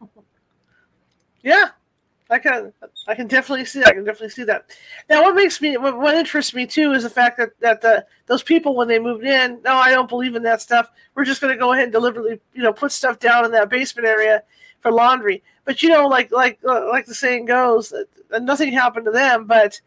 [1.44, 1.70] yeah,
[2.30, 2.74] I can
[3.08, 3.90] I can definitely see that.
[3.90, 4.66] I can definitely see that.
[5.10, 8.06] Now, what makes me what, what interests me too is the fact that that the
[8.26, 10.90] those people when they moved in, no, I don't believe in that stuff.
[11.14, 13.70] We're just going to go ahead and deliberately, you know, put stuff down in that
[13.70, 14.42] basement area
[14.80, 15.44] for laundry.
[15.66, 19.80] But you know, like like like the saying goes, uh, nothing happened to them, but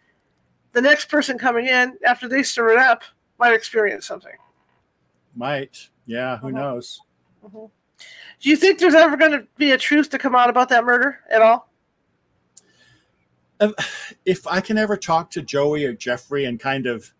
[0.72, 3.02] the next person coming in after they stir it up
[3.40, 4.32] might experience something.
[5.34, 6.36] Might, yeah.
[6.38, 6.58] Who uh-huh.
[6.58, 7.00] knows?
[7.44, 7.66] Uh-huh.
[8.40, 10.84] Do you think there's ever going to be a truth to come out about that
[10.84, 11.67] murder at all?
[14.24, 17.12] If I can ever talk to Joey or Jeffrey and kind of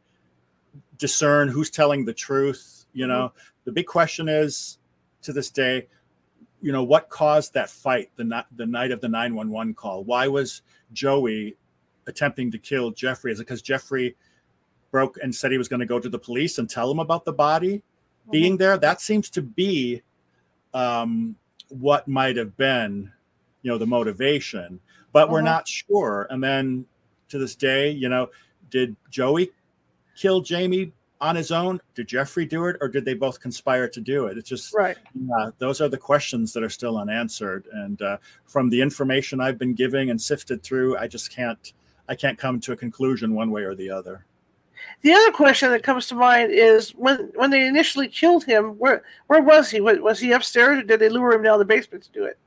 [0.96, 3.38] discern who's telling the truth, you know, mm-hmm.
[3.64, 4.78] the big question is
[5.22, 5.88] to this day,
[6.60, 10.04] you know, what caused that fight the night the night of the 911 call?
[10.04, 10.62] Why was
[10.92, 11.56] Joey
[12.06, 13.32] attempting to kill Jeffrey?
[13.32, 14.16] Is it because Jeffrey
[14.90, 17.24] broke and said he was going to go to the police and tell them about
[17.24, 18.30] the body mm-hmm.
[18.30, 18.76] being there?
[18.76, 20.02] That seems to be
[20.74, 21.36] um,
[21.68, 23.12] what might have been,
[23.62, 24.80] you know, the motivation
[25.12, 25.32] but uh-huh.
[25.32, 26.26] we're not sure.
[26.30, 26.86] And then
[27.28, 28.28] to this day, you know,
[28.70, 29.50] did Joey
[30.16, 31.80] kill Jamie on his own?
[31.94, 34.38] Did Jeffrey do it, or did they both conspire to do it?
[34.38, 34.96] It's just right.
[35.38, 37.66] Uh, those are the questions that are still unanswered.
[37.72, 41.72] And uh, from the information I've been giving and sifted through, I just can't.
[42.10, 44.24] I can't come to a conclusion one way or the other.
[45.02, 49.02] The other question that comes to mind is when when they initially killed him, where
[49.26, 49.80] where was he?
[49.80, 52.38] Was he upstairs, or did they lure him down the basement to do it?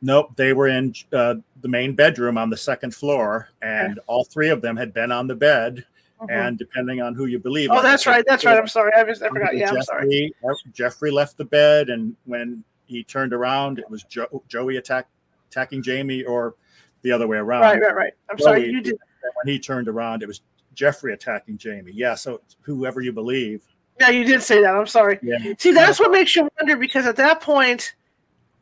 [0.00, 4.48] Nope, they were in uh, the main bedroom on the second floor, and all three
[4.48, 5.84] of them had been on the bed.
[6.20, 6.30] Mm-hmm.
[6.30, 8.58] And depending on who you believe, oh, that's right, that's right.
[8.58, 9.56] I'm sorry, I, was, I forgot.
[9.56, 10.62] Yeah, Jeffrey, I'm sorry.
[10.72, 15.06] Jeffrey left the bed, and when he turned around, it was jo- Joey attack,
[15.48, 16.56] attacking Jamie, or
[17.02, 17.60] the other way around.
[17.60, 18.12] Right, right, right.
[18.28, 18.98] I'm Joey, sorry, you did.
[19.42, 20.40] When he turned around, it was
[20.74, 21.92] Jeffrey attacking Jamie.
[21.94, 23.62] Yeah, so whoever you believe.
[24.00, 24.74] Yeah, you did say that.
[24.74, 25.20] I'm sorry.
[25.22, 25.38] Yeah.
[25.58, 27.94] See, that's what makes you wonder because at that point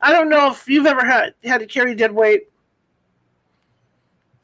[0.01, 2.49] I don't know if you've ever had had to carry dead weight,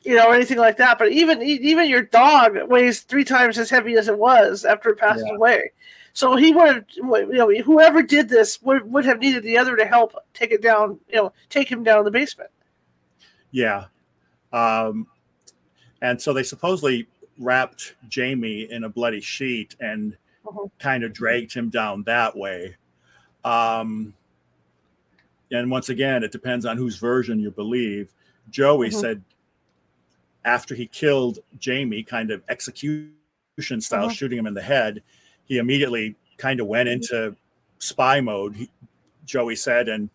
[0.02, 0.98] you know, or anything like that.
[0.98, 4.98] But even even your dog weighs three times as heavy as it was after it
[4.98, 5.34] passes yeah.
[5.34, 5.70] away.
[6.14, 9.76] So he would have, you know, whoever did this would, would have needed the other
[9.76, 12.50] to help take it down, you know, take him down the basement.
[13.50, 13.86] Yeah.
[14.52, 15.06] Um,
[16.02, 20.66] and so they supposedly wrapped Jamie in a bloody sheet and uh-huh.
[20.78, 22.76] kind of dragged him down that way.
[23.44, 24.12] Um,
[25.52, 28.12] and once again, it depends on whose version you believe.
[28.50, 28.98] Joey mm-hmm.
[29.00, 29.22] said
[30.44, 33.12] after he killed Jamie, kind of execution
[33.80, 34.10] style, mm-hmm.
[34.10, 35.02] shooting him in the head,
[35.44, 37.36] he immediately kind of went into
[37.78, 38.56] spy mode.
[38.56, 38.70] He,
[39.24, 40.10] Joey said, and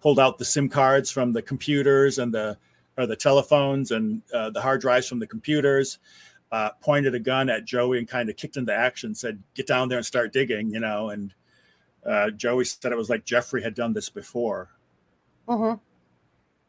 [0.00, 2.56] pulled out the SIM cards from the computers and the
[2.98, 5.98] or the telephones and uh, the hard drives from the computers.
[6.52, 9.14] Uh, pointed a gun at Joey and kind of kicked into action.
[9.14, 11.34] Said, "Get down there and start digging," you know, and
[12.06, 14.70] uh, Joey said it was like Jeffrey had done this before.
[15.48, 15.76] Uh-huh.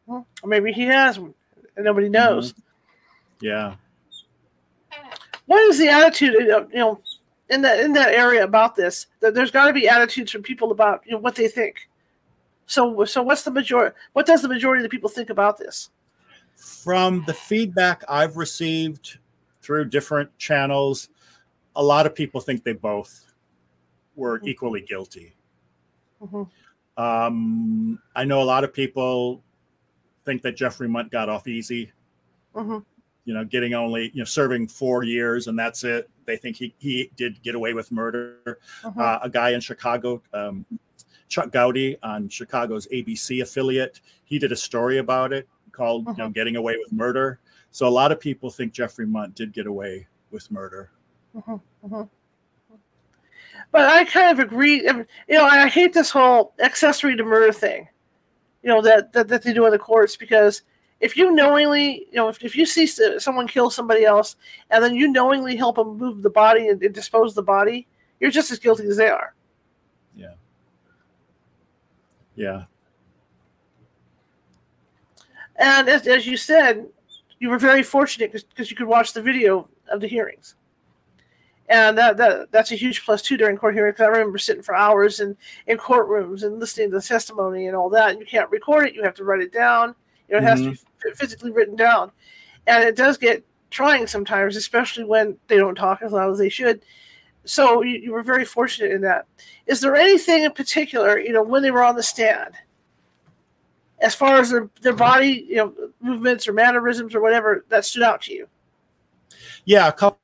[0.06, 1.34] Well, maybe he has, and
[1.76, 2.12] nobody mm-hmm.
[2.12, 2.52] knows.
[2.52, 3.46] Mm-hmm.
[3.46, 3.74] Yeah.
[5.46, 7.00] What is the attitude, you know,
[7.48, 9.06] in that in that area about this?
[9.20, 11.88] That there's got to be attitudes from people about you know what they think.
[12.66, 13.96] So, so what's the majority?
[14.12, 15.88] What does the majority of the people think about this?
[16.54, 19.18] From the feedback I've received
[19.62, 21.08] through different channels,
[21.76, 23.27] a lot of people think they both
[24.18, 24.48] were mm-hmm.
[24.48, 25.34] equally guilty.
[26.20, 27.02] Mm-hmm.
[27.02, 29.42] Um, I know a lot of people
[30.24, 31.92] think that Jeffrey Mundt got off easy.
[32.54, 32.78] Mm-hmm.
[33.24, 36.10] You know, getting only you know serving four years and that's it.
[36.24, 38.58] They think he he did get away with murder.
[38.82, 39.00] Mm-hmm.
[39.00, 40.66] Uh, a guy in Chicago, um,
[41.28, 46.24] Chuck Goudie on Chicago's ABC affiliate, he did a story about it called you know
[46.24, 46.32] mm-hmm.
[46.32, 47.38] getting away with murder.
[47.70, 50.90] So a lot of people think Jeffrey Mundt did get away with murder.
[51.36, 52.02] Mm-hmm.
[53.70, 54.82] But I kind of agree.
[54.84, 57.88] You know, I hate this whole accessory to murder thing.
[58.62, 60.62] You know that that, that they do in the courts because
[61.00, 64.36] if you knowingly, you know, if, if you see someone kill somebody else
[64.70, 67.86] and then you knowingly help them move the body and, and dispose the body,
[68.18, 69.34] you're just as guilty as they are.
[70.16, 70.34] Yeah.
[72.34, 72.64] Yeah.
[75.56, 76.86] And as, as you said,
[77.38, 80.56] you were very fortunate because you could watch the video of the hearings.
[81.70, 83.94] And that, that that's a huge plus too during court hearings.
[83.94, 87.76] Because I remember sitting for hours in, in courtrooms and listening to the testimony and
[87.76, 88.10] all that.
[88.10, 89.94] And you can't record it; you have to write it down.
[90.28, 90.72] You know, it has mm-hmm.
[90.72, 92.10] to be physically written down,
[92.66, 96.48] and it does get trying sometimes, especially when they don't talk as loud as they
[96.48, 96.82] should.
[97.44, 99.26] So you, you were very fortunate in that.
[99.66, 102.54] Is there anything in particular, you know, when they were on the stand,
[104.00, 108.02] as far as their, their body, you know, movements or mannerisms or whatever that stood
[108.02, 108.48] out to you?
[109.64, 110.20] Yeah, a couple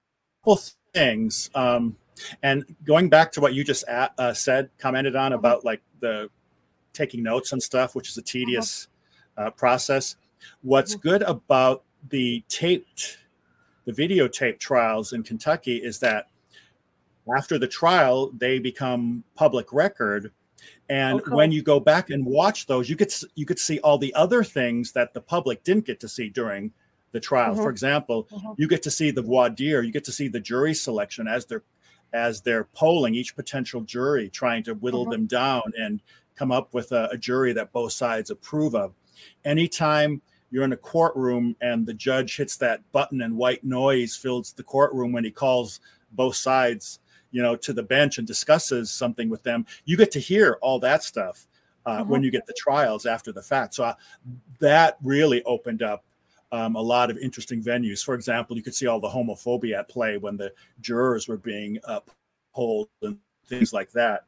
[0.94, 1.50] things.
[1.54, 1.96] Um,
[2.42, 6.30] and going back to what you just at, uh, said, commented on about like the
[6.92, 8.88] taking notes and stuff, which is a tedious
[9.36, 9.48] uh-huh.
[9.48, 10.16] uh, process.
[10.62, 11.08] What's mm-hmm.
[11.08, 13.18] good about the taped,
[13.84, 16.26] the videotape trials in Kentucky is that
[17.36, 20.30] after the trial, they become public record
[20.88, 21.36] and cool.
[21.36, 24.44] when you go back and watch those, you could you could see all the other
[24.44, 26.72] things that the public didn't get to see during
[27.14, 27.52] the trial.
[27.54, 27.62] Mm-hmm.
[27.62, 28.52] For example, mm-hmm.
[28.58, 31.46] you get to see the voir dire, you get to see the jury selection as
[31.46, 31.62] they're
[32.12, 35.12] as they're polling each potential jury, trying to whittle mm-hmm.
[35.12, 36.02] them down and
[36.36, 38.92] come up with a, a jury that both sides approve of.
[39.44, 44.52] Anytime you're in a courtroom and the judge hits that button and white noise fills
[44.52, 45.80] the courtroom when he calls
[46.12, 46.98] both sides
[47.30, 50.78] you know to the bench and discusses something with them you get to hear all
[50.78, 51.48] that stuff
[51.86, 52.08] uh, mm-hmm.
[52.08, 53.94] when you get the trials after the fact so uh,
[54.60, 56.04] that really opened up
[56.54, 59.88] um, a lot of interesting venues for example you could see all the homophobia at
[59.88, 62.00] play when the jurors were being uh,
[62.54, 64.24] polled and things like that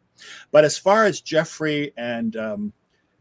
[0.50, 2.72] but as far as jeffrey and um,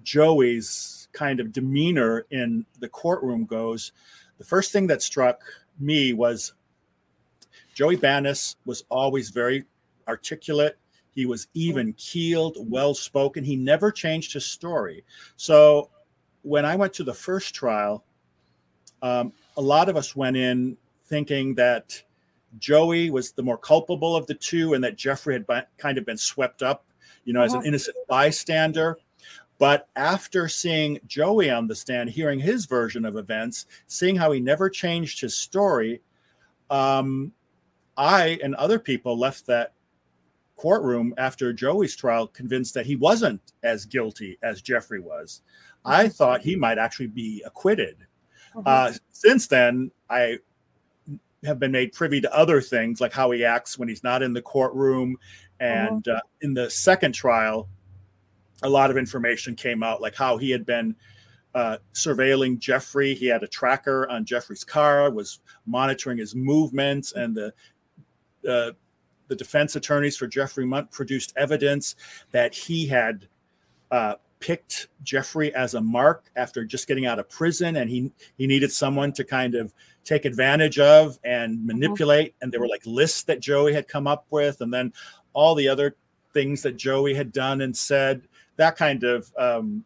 [0.04, 3.92] joey's kind of demeanor in the courtroom goes
[4.38, 5.42] the first thing that struck
[5.80, 6.54] me was
[7.76, 9.66] Joey Banis was always very
[10.08, 10.78] articulate.
[11.14, 13.44] He was even keeled, well spoken.
[13.44, 15.04] He never changed his story.
[15.36, 15.90] So
[16.42, 18.06] when I went to the first trial,
[19.06, 20.76] um, a lot of us went in
[21.06, 22.02] thinking that
[22.58, 26.06] Joey was the more culpable of the two and that Jeffrey had by, kind of
[26.08, 26.86] been swept up,
[27.24, 27.68] you know, as an uh-huh.
[27.68, 28.98] innocent bystander.
[29.60, 34.40] But after seeing Joey on the stand, hearing his version of events, seeing how he
[34.40, 36.02] never changed his story,
[36.72, 37.32] um,
[37.96, 39.74] I and other people left that
[40.58, 45.44] courtroom after Joey's trial convinced that he wasn't as guilty as Jeffrey was.
[45.86, 46.12] I mm-hmm.
[46.12, 48.08] thought he might actually be acquitted.
[48.56, 48.64] Mm-hmm.
[48.66, 50.38] Uh, since then, I
[51.44, 54.34] have been made privy to other things like how he acts when he's not in
[54.34, 55.18] the courtroom.
[55.60, 56.18] And mm-hmm.
[56.18, 57.68] uh, in the second trial,
[58.64, 60.96] a lot of information came out, like how he had been
[61.54, 63.14] uh, surveilling Jeffrey.
[63.14, 67.54] He had a tracker on Jeffrey's car, was monitoring his movements, and the
[68.48, 68.72] uh,
[69.28, 71.96] the defense attorneys for Jeffrey Mundt produced evidence
[72.32, 73.28] that he had
[73.90, 74.16] uh,
[74.46, 78.72] picked Jeffrey as a mark after just getting out of prison, and he he needed
[78.72, 79.74] someone to kind of
[80.04, 81.68] take advantage of and mm-hmm.
[81.68, 82.36] manipulate.
[82.42, 84.94] And there were like lists that Joey had come up with, and then
[85.34, 85.96] all the other
[86.32, 88.28] things that Joey had done and said.
[88.58, 89.84] That kind of um,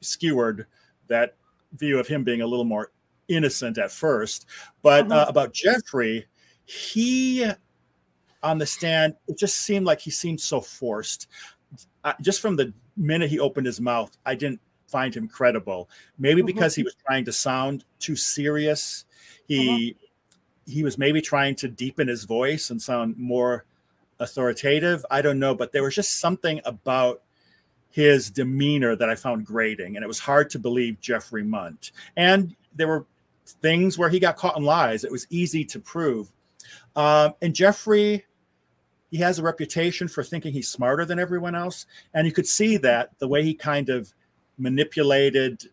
[0.00, 0.66] skewered
[1.08, 1.34] that
[1.74, 2.92] view of him being a little more
[3.28, 4.46] innocent at first.
[4.82, 5.12] But mm-hmm.
[5.12, 6.26] uh, about Jeffrey,
[6.64, 7.46] he
[8.42, 11.28] on the stand, it just seemed like he seemed so forced.
[12.04, 15.88] Uh, just from the minute he opened his mouth, I didn't find him credible.
[16.18, 16.46] Maybe mm-hmm.
[16.46, 19.04] because he was trying to sound too serious.
[19.46, 20.72] He mm-hmm.
[20.72, 23.64] he was maybe trying to deepen his voice and sound more
[24.20, 25.04] authoritative.
[25.10, 27.22] I don't know, but there was just something about
[27.90, 31.92] his demeanor that I found grating, and it was hard to believe Jeffrey Mundt.
[32.16, 33.06] And there were
[33.62, 35.04] things where he got caught in lies.
[35.04, 36.30] It was easy to prove.
[36.96, 38.24] Um, and Jeffrey
[39.10, 41.86] he has a reputation for thinking he's smarter than everyone else.
[42.14, 44.12] And you could see that the way he kind of
[44.58, 45.64] manipulated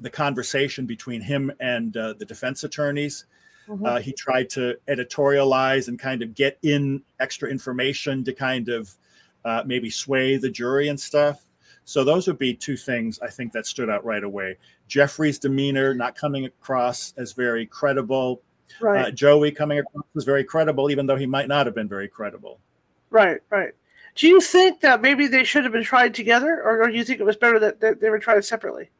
[0.00, 3.26] the conversation between him and uh, the defense attorneys.
[3.68, 3.86] Mm-hmm.
[3.86, 8.96] Uh, he tried to editorialize and kind of get in extra information to kind of
[9.44, 11.46] uh, maybe sway the jury and stuff.
[11.84, 14.58] So those would be two things I think that stood out right away.
[14.86, 18.42] Jeffrey's demeanor not coming across as very credible,
[18.80, 19.06] Right.
[19.06, 22.08] Uh, Joey coming across was very credible, even though he might not have been very
[22.08, 22.60] credible.
[23.10, 23.72] Right, right.
[24.14, 27.04] Do you think that maybe they should have been tried together, or, or do you
[27.04, 28.90] think it was better that, that they were tried separately?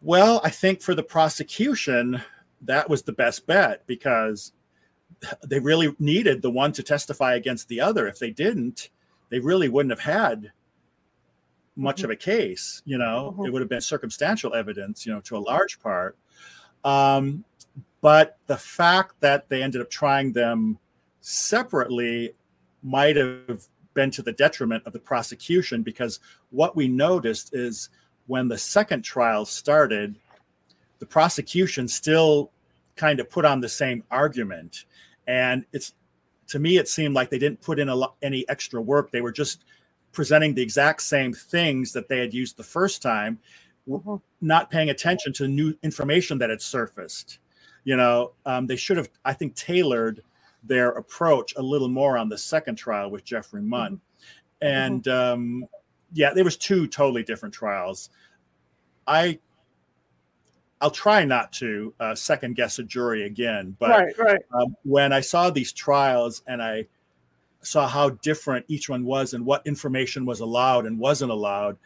[0.00, 2.22] Well, I think for the prosecution,
[2.62, 4.52] that was the best bet because
[5.46, 8.08] they really needed the one to testify against the other.
[8.08, 8.90] If they didn't,
[9.28, 10.52] they really wouldn't have had
[11.76, 12.06] much mm-hmm.
[12.06, 12.82] of a case.
[12.84, 13.46] You know, mm-hmm.
[13.46, 16.16] it would have been circumstantial evidence, you know, to a large part.
[16.84, 17.44] Um,
[18.00, 20.78] but the fact that they ended up trying them
[21.20, 22.34] separately
[22.82, 26.20] might have been to the detriment of the prosecution because
[26.50, 27.90] what we noticed is
[28.26, 30.16] when the second trial started,
[30.98, 32.50] the prosecution still
[32.96, 34.84] kind of put on the same argument,
[35.26, 35.94] and it's
[36.48, 37.90] to me it seemed like they didn't put in
[38.22, 39.10] any extra work.
[39.10, 39.64] They were just
[40.12, 43.38] presenting the exact same things that they had used the first time,
[43.88, 44.16] mm-hmm.
[44.40, 47.38] not paying attention to new information that had surfaced.
[47.84, 50.22] You know, um, they should have, I think, tailored
[50.62, 53.94] their approach a little more on the second trial with Jeffery Mundt.
[53.94, 54.66] Mm-hmm.
[54.66, 55.64] And um,
[56.12, 58.10] yeah, there was two totally different trials.
[59.06, 59.38] I
[60.80, 64.40] I'll try not to uh, second guess a jury again, but right, right.
[64.52, 66.86] Um, when I saw these trials and I
[67.60, 71.78] saw how different each one was and what information was allowed and wasn't allowed,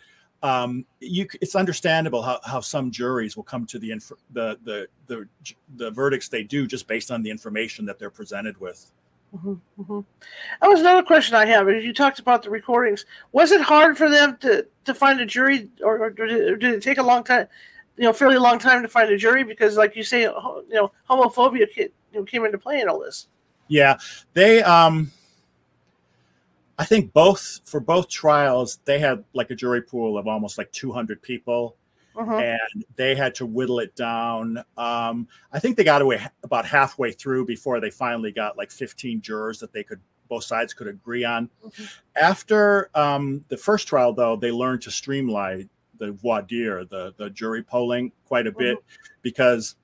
[0.42, 4.86] um, you, it's understandable how, how some juries will come to the, inf- the, the
[5.06, 5.26] the
[5.76, 8.92] the verdicts they do just based on the information that they're presented with.
[9.34, 10.00] Mm-hmm, mm-hmm.
[10.60, 11.68] That was another question I have.
[11.68, 13.06] You talked about the recordings.
[13.32, 16.98] Was it hard for them to, to find a jury, or, or did, it, take
[16.98, 17.48] a long time,
[17.96, 19.42] you know, fairly long time to find a jury?
[19.42, 23.00] Because, like you say, you know, homophobia came, you know, came into play in all
[23.00, 23.28] this.
[23.68, 23.98] Yeah,
[24.32, 24.62] they.
[24.62, 25.10] um
[26.78, 30.70] I think both for both trials, they had like a jury pool of almost like
[30.72, 31.76] 200 people,
[32.16, 32.36] uh-huh.
[32.36, 34.58] and they had to whittle it down.
[34.76, 39.20] Um, I think they got away about halfway through before they finally got like 15
[39.22, 41.48] jurors that they could both sides could agree on.
[41.64, 41.84] Mm-hmm.
[42.20, 47.30] After um, the first trial, though, they learned to streamline the voir dire, the the
[47.30, 48.58] jury polling, quite a mm-hmm.
[48.58, 48.78] bit,
[49.22, 49.76] because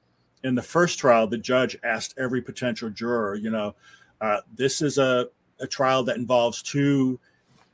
[0.45, 3.75] in the first trial, the judge asked every potential juror, you know,
[4.21, 5.29] uh, this is a
[5.63, 7.19] a trial that involves two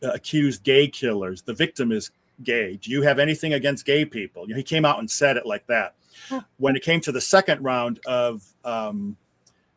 [0.03, 1.43] uh, accused gay killers.
[1.43, 2.11] The victim is
[2.45, 2.77] gay.
[2.77, 4.43] Do you have anything against gay people?
[4.47, 5.95] You know, he came out and said it like that.
[6.59, 9.17] When it came to the second round of um,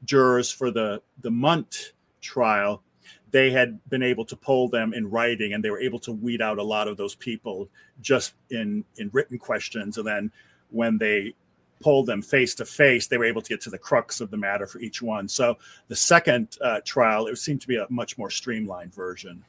[0.05, 2.83] jurors for the the Mundt trial,
[3.29, 6.41] they had been able to poll them in writing, and they were able to weed
[6.41, 7.69] out a lot of those people
[8.01, 9.97] just in in written questions.
[9.97, 10.31] And then
[10.69, 11.33] when they
[11.81, 14.37] polled them face to face, they were able to get to the crux of the
[14.37, 15.27] matter for each one.
[15.27, 15.57] So
[15.87, 19.43] the second uh, trial, it seemed to be a much more streamlined version.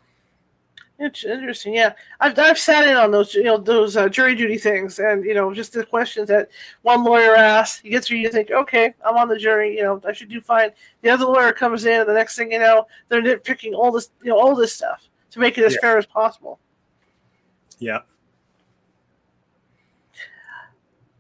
[0.99, 1.95] It's interesting, yeah.
[2.21, 5.35] I've I've sat in on those, you know, those uh, jury duty things, and you
[5.35, 6.51] know, just the questions that
[6.83, 7.83] one lawyer asks.
[7.83, 9.75] You get through, you think, okay, I'm on the jury.
[9.77, 10.71] You know, I should do fine.
[11.01, 14.11] The other lawyer comes in, and the next thing you know, they're nitpicking all this,
[14.23, 15.81] you know, all this stuff to make it as yeah.
[15.81, 16.61] fair as possible.
[17.81, 18.03] Yeah.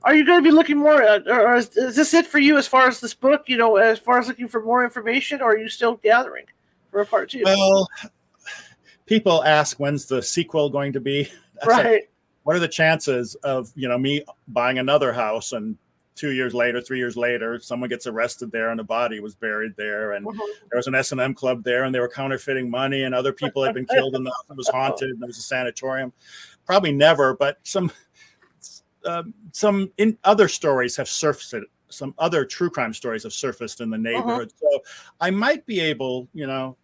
[0.05, 2.59] Are you going to be looking more at, or is, is, this it for you
[2.59, 5.53] as far as this book you know as far as looking for more information or
[5.53, 6.47] are you still gathering
[6.91, 7.43] for a part two?
[7.45, 7.89] Well
[9.07, 11.31] people ask when's the sequel going to be.
[11.65, 11.85] Right.
[11.85, 12.11] Like,
[12.43, 15.77] what are the chances of you know me buying another house and
[16.17, 19.73] two years later three years later someone gets arrested there and a body was buried
[19.77, 20.53] there and uh-huh.
[20.71, 23.75] there was an s&m club there and they were counterfeiting money and other people had
[23.75, 26.13] been killed and the it was haunted and there was a sanatorium.
[26.67, 27.93] Probably never but some
[29.07, 31.55] um, some in other stories have surfaced
[31.93, 34.03] some other true crime stories have surfaced in the uh-huh.
[34.03, 34.79] neighborhood uh-huh.
[34.79, 34.83] so
[35.21, 36.77] i might be able you know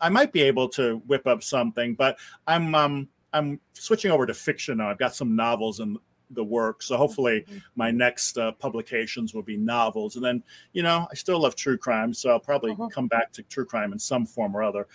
[0.00, 4.34] i might be able to whip up something but i'm um i'm switching over to
[4.34, 5.96] fiction now i've got some novels in
[6.34, 7.58] the work so hopefully mm-hmm.
[7.76, 10.42] my next uh, publications will be novels and then
[10.72, 12.88] you know i still love true crime so i'll probably uh-huh.
[12.88, 14.86] come back to true crime in some form or other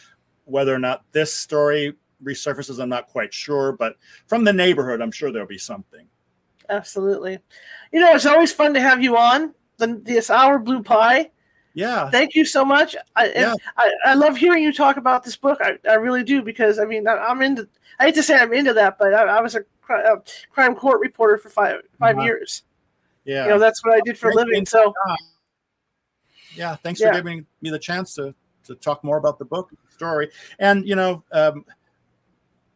[0.45, 1.93] whether or not this story
[2.23, 3.95] resurfaces i'm not quite sure but
[4.25, 6.07] from the neighborhood i'm sure there'll be something
[6.69, 7.39] absolutely.
[7.91, 11.31] You know, it's always fun to have you on the this hour blue pie.
[11.73, 12.09] Yeah.
[12.09, 12.95] Thank you so much.
[13.15, 13.53] I, yeah.
[13.77, 15.59] I, I love hearing you talk about this book.
[15.61, 17.67] I, I really do because I mean I, am into.
[17.99, 20.17] I hate to say I'm into that, but I, I was a, a,
[20.51, 22.25] crime court reporter for five 5 uh-huh.
[22.25, 22.63] years.
[23.25, 23.43] Yeah.
[23.43, 24.65] You know that's what I did for a living.
[24.65, 24.93] So.
[26.55, 26.75] Yeah.
[26.75, 27.09] Thanks yeah.
[27.09, 30.29] for giving me the chance to to talk more about the book story.
[30.59, 31.65] And you know, um,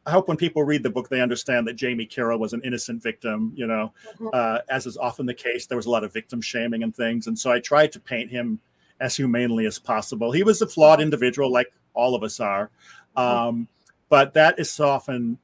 [0.06, 3.04] I hope when people read the book, they understand that Jamie Carroll was an innocent
[3.04, 3.54] victim.
[3.56, 4.28] You know, mm-hmm.
[4.34, 7.28] uh, as is often the case, there was a lot of victim shaming and things,
[7.28, 8.60] and so I tried to paint him
[9.00, 10.32] as humanely as possible.
[10.32, 12.70] He was a flawed individual, like all of us are,
[13.16, 13.20] mm-hmm.
[13.20, 13.68] um,
[14.10, 15.38] but that is often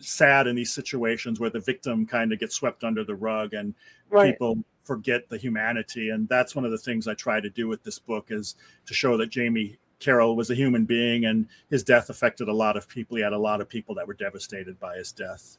[0.00, 3.74] sad in these situations where the victim kind of gets swept under the rug and
[4.10, 4.32] right.
[4.32, 6.10] people forget the humanity.
[6.10, 8.56] And that's one of the things I try to do with this book is
[8.86, 12.76] to show that Jamie Carroll was a human being, and his death affected a lot
[12.76, 13.16] of people.
[13.16, 15.58] He had a lot of people that were devastated by his death.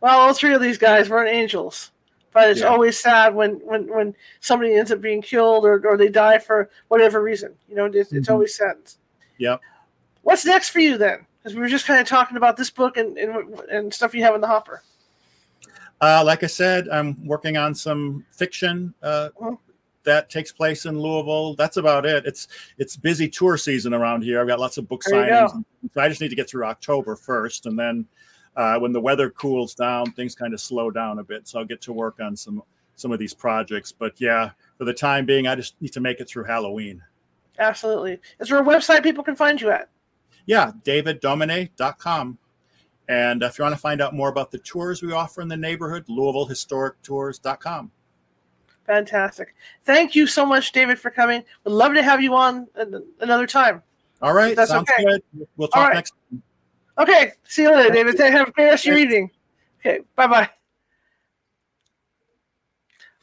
[0.00, 1.90] Well, all three of these guys weren't angels,
[2.32, 2.66] but it's yeah.
[2.66, 6.70] always sad when, when, when somebody ends up being killed or, or they die for
[6.88, 7.54] whatever reason.
[7.68, 8.18] You know, it's, mm-hmm.
[8.18, 8.76] it's always sad.
[9.38, 9.56] Yeah.
[10.22, 11.26] What's next for you then?
[11.38, 14.22] Because we were just kind of talking about this book and, and, and stuff you
[14.22, 14.82] have in the hopper.
[16.00, 18.94] Uh, like I said, I'm working on some fiction.
[19.02, 19.56] Uh, uh-huh
[20.04, 21.54] that takes place in Louisville.
[21.54, 22.26] That's about it.
[22.26, 24.40] It's it's busy tour season around here.
[24.40, 25.64] I've got lots of book signings.
[25.94, 28.06] So I just need to get through October first, and then
[28.56, 31.46] uh, when the weather cools down, things kind of slow down a bit.
[31.46, 32.62] So I'll get to work on some
[32.96, 33.92] some of these projects.
[33.92, 37.02] But yeah, for the time being, I just need to make it through Halloween.
[37.58, 38.20] Absolutely.
[38.40, 39.88] Is there a website people can find you at?
[40.46, 42.38] Yeah, daviddomine.com.
[43.08, 45.56] And if you want to find out more about the tours we offer in the
[45.56, 47.90] neighborhood, LouisvilleHistoricTours.com.
[48.88, 49.54] Fantastic.
[49.84, 51.44] Thank you so much, David, for coming.
[51.64, 52.66] We'd love to have you on
[53.20, 53.82] another time.
[54.22, 54.56] All right.
[54.56, 55.04] That's Sounds okay.
[55.04, 55.22] good.
[55.58, 55.94] We'll talk right.
[55.96, 56.42] next time.
[56.96, 57.32] Okay.
[57.44, 58.18] See you later, David.
[58.18, 59.30] Have a great rest of your evening.
[59.80, 60.00] Okay.
[60.16, 60.48] Bye bye.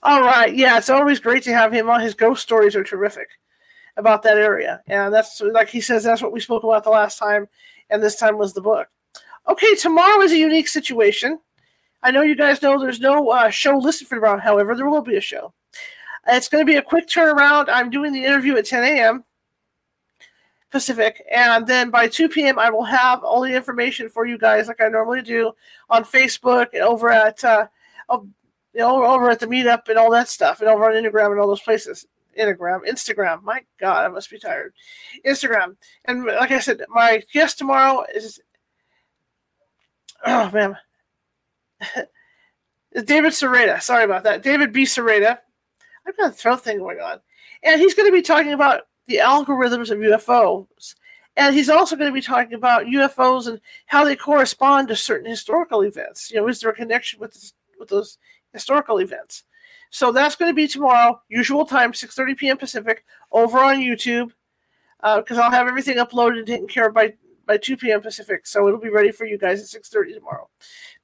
[0.04, 0.56] All right.
[0.56, 2.00] Yeah, it's always great to have him on.
[2.00, 3.28] His ghost stories are terrific
[3.98, 4.84] about that area.
[4.86, 7.48] And that's like he says, that's what we spoke about the last time.
[7.90, 8.88] And this time was the book.
[9.50, 11.40] Okay, tomorrow is a unique situation.
[12.06, 14.40] I know you guys know there's no uh, show listed for tomorrow.
[14.40, 15.52] However, there will be a show.
[16.28, 17.66] It's going to be a quick turnaround.
[17.68, 19.24] I'm doing the interview at 10 a.m.
[20.70, 22.60] Pacific, and then by 2 p.m.
[22.60, 25.52] I will have all the information for you guys, like I normally do,
[25.90, 27.66] on Facebook and over at uh,
[28.12, 28.32] you
[28.76, 31.48] know, over at the meetup and all that stuff, and over on Instagram and all
[31.48, 32.06] those places.
[32.38, 33.42] Instagram, Instagram.
[33.42, 34.74] My God, I must be tired.
[35.26, 38.40] Instagram, and like I said, my guest tomorrow is
[40.28, 40.78] oh man,
[43.06, 43.82] David Sereda.
[43.82, 44.44] Sorry about that.
[44.44, 44.84] David B.
[44.84, 45.40] Sereda.
[46.08, 47.20] I've got a throat thing going on.
[47.64, 50.96] And he's going to be talking about the algorithms of UFOs.
[51.38, 55.30] And he's also going to be talking about UFOs and how they correspond to certain
[55.30, 56.32] historical events.
[56.32, 58.18] You know, is there a connection with this, with those
[58.54, 59.44] historical events?
[59.90, 62.58] So that's going to be tomorrow, usual time, 6:30 p.m.
[62.58, 64.32] Pacific, over on YouTube,
[65.02, 67.14] because uh, I'll have everything uploaded and taken care of by
[67.46, 68.02] by 2 p.m.
[68.02, 68.48] Pacific.
[68.48, 70.50] So it'll be ready for you guys at 6:30 tomorrow.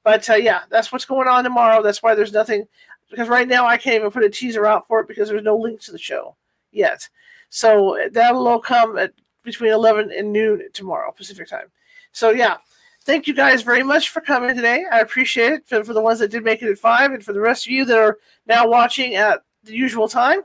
[0.02, 1.82] But uh, yeah, that's what's going on tomorrow.
[1.82, 2.66] That's why there's nothing
[3.10, 5.56] because right now I can't even put a teaser out for it because there's no
[5.56, 6.34] link to the show
[6.70, 7.08] yet.
[7.50, 9.12] So that'll all come at
[9.42, 11.66] between 11 and noon tomorrow Pacific time.
[12.12, 12.56] So yeah,
[13.04, 14.84] thank you guys very much for coming today.
[14.90, 17.32] I appreciate it for, for the ones that did make it at five, and for
[17.32, 20.40] the rest of you that are now watching at the usual time.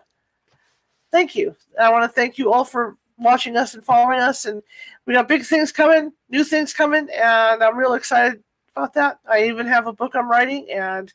[1.11, 1.55] Thank you.
[1.79, 4.61] I want to thank you all for watching us and following us, and
[5.05, 8.43] we got big things coming, new things coming, and I'm real excited
[8.75, 9.19] about that.
[9.29, 11.13] I even have a book I'm writing, and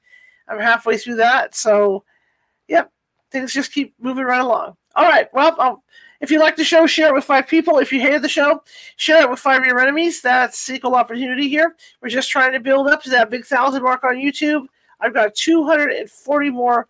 [0.48, 1.54] I'm halfway through that.
[1.54, 2.04] So,
[2.68, 2.90] yep,
[3.30, 4.76] things just keep moving right along.
[4.94, 5.28] All right.
[5.32, 5.82] Well, um,
[6.20, 7.78] if you like the show, share it with five people.
[7.78, 8.62] If you hated the show,
[8.96, 10.22] share it with five of your enemies.
[10.22, 11.74] That's equal opportunity here.
[12.00, 14.66] We're just trying to build up to that big thousand mark on YouTube.
[15.00, 16.88] I've got 240 more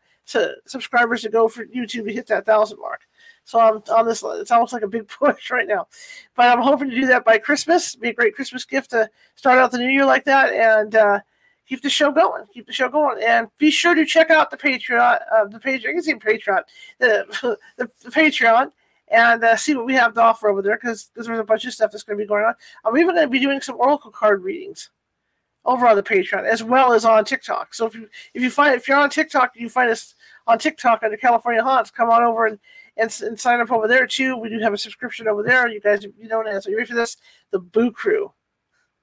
[0.67, 3.01] subscribers to go for YouTube to hit that thousand mark.
[3.45, 4.23] So I'm on this.
[4.25, 5.89] It's almost like a big push right now,
[6.37, 7.95] but I'm hoping to do that by Christmas.
[7.95, 11.21] Be a great Christmas gift to start out the new year like that, and uh,
[11.67, 12.45] keep the show going.
[12.53, 15.61] Keep the show going, and be sure to check out the Patreon, uh, the.
[15.65, 16.63] I can say Patreon,
[16.99, 18.71] the, the, the Patreon,
[19.09, 21.73] and uh, see what we have to offer over there because there's a bunch of
[21.73, 22.55] stuff that's going to be going on.
[22.85, 24.91] I'm even going to be doing some Oracle card readings
[25.65, 27.75] over on the Patreon as well as on TikTok.
[27.75, 30.15] So if you if you find if you're on TikTok, and you find us
[30.47, 32.59] on TikTok under California Haunts, come on over and,
[32.97, 34.37] and, and sign up over there too.
[34.37, 35.69] We do have a subscription over there.
[35.69, 37.17] You guys, you know, so you ready for this?
[37.51, 38.33] The Boo Crew.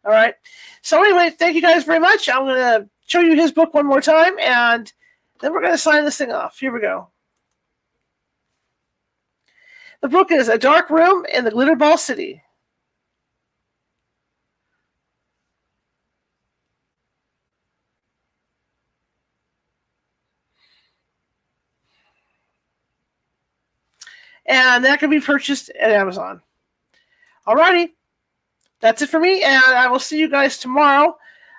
[0.06, 0.36] All right.
[0.82, 2.30] So anyway, thank you guys very much.
[2.30, 4.92] I'm gonna show you his book one more time, and
[5.42, 6.58] then we're gonna sign this thing off.
[6.60, 7.10] Here we go.
[10.02, 12.42] The book is A Dark Room in the Glitterball City.
[24.50, 26.42] And that can be purchased at Amazon.
[27.48, 27.92] Alrighty
[28.82, 31.18] that's it for me, and I will see you guys tomorrow.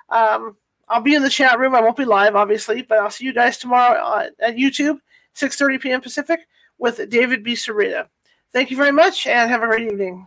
[0.08, 0.56] Um,
[0.88, 1.74] I'll be in the chat room.
[1.74, 4.98] I won't be live, obviously, but I'll see you guys tomorrow at YouTube,
[5.36, 6.00] 6:30 p.m.
[6.00, 6.40] Pacific,
[6.78, 7.52] with David B.
[7.52, 8.08] Sereda.
[8.52, 10.26] Thank you very much, and have a great evening.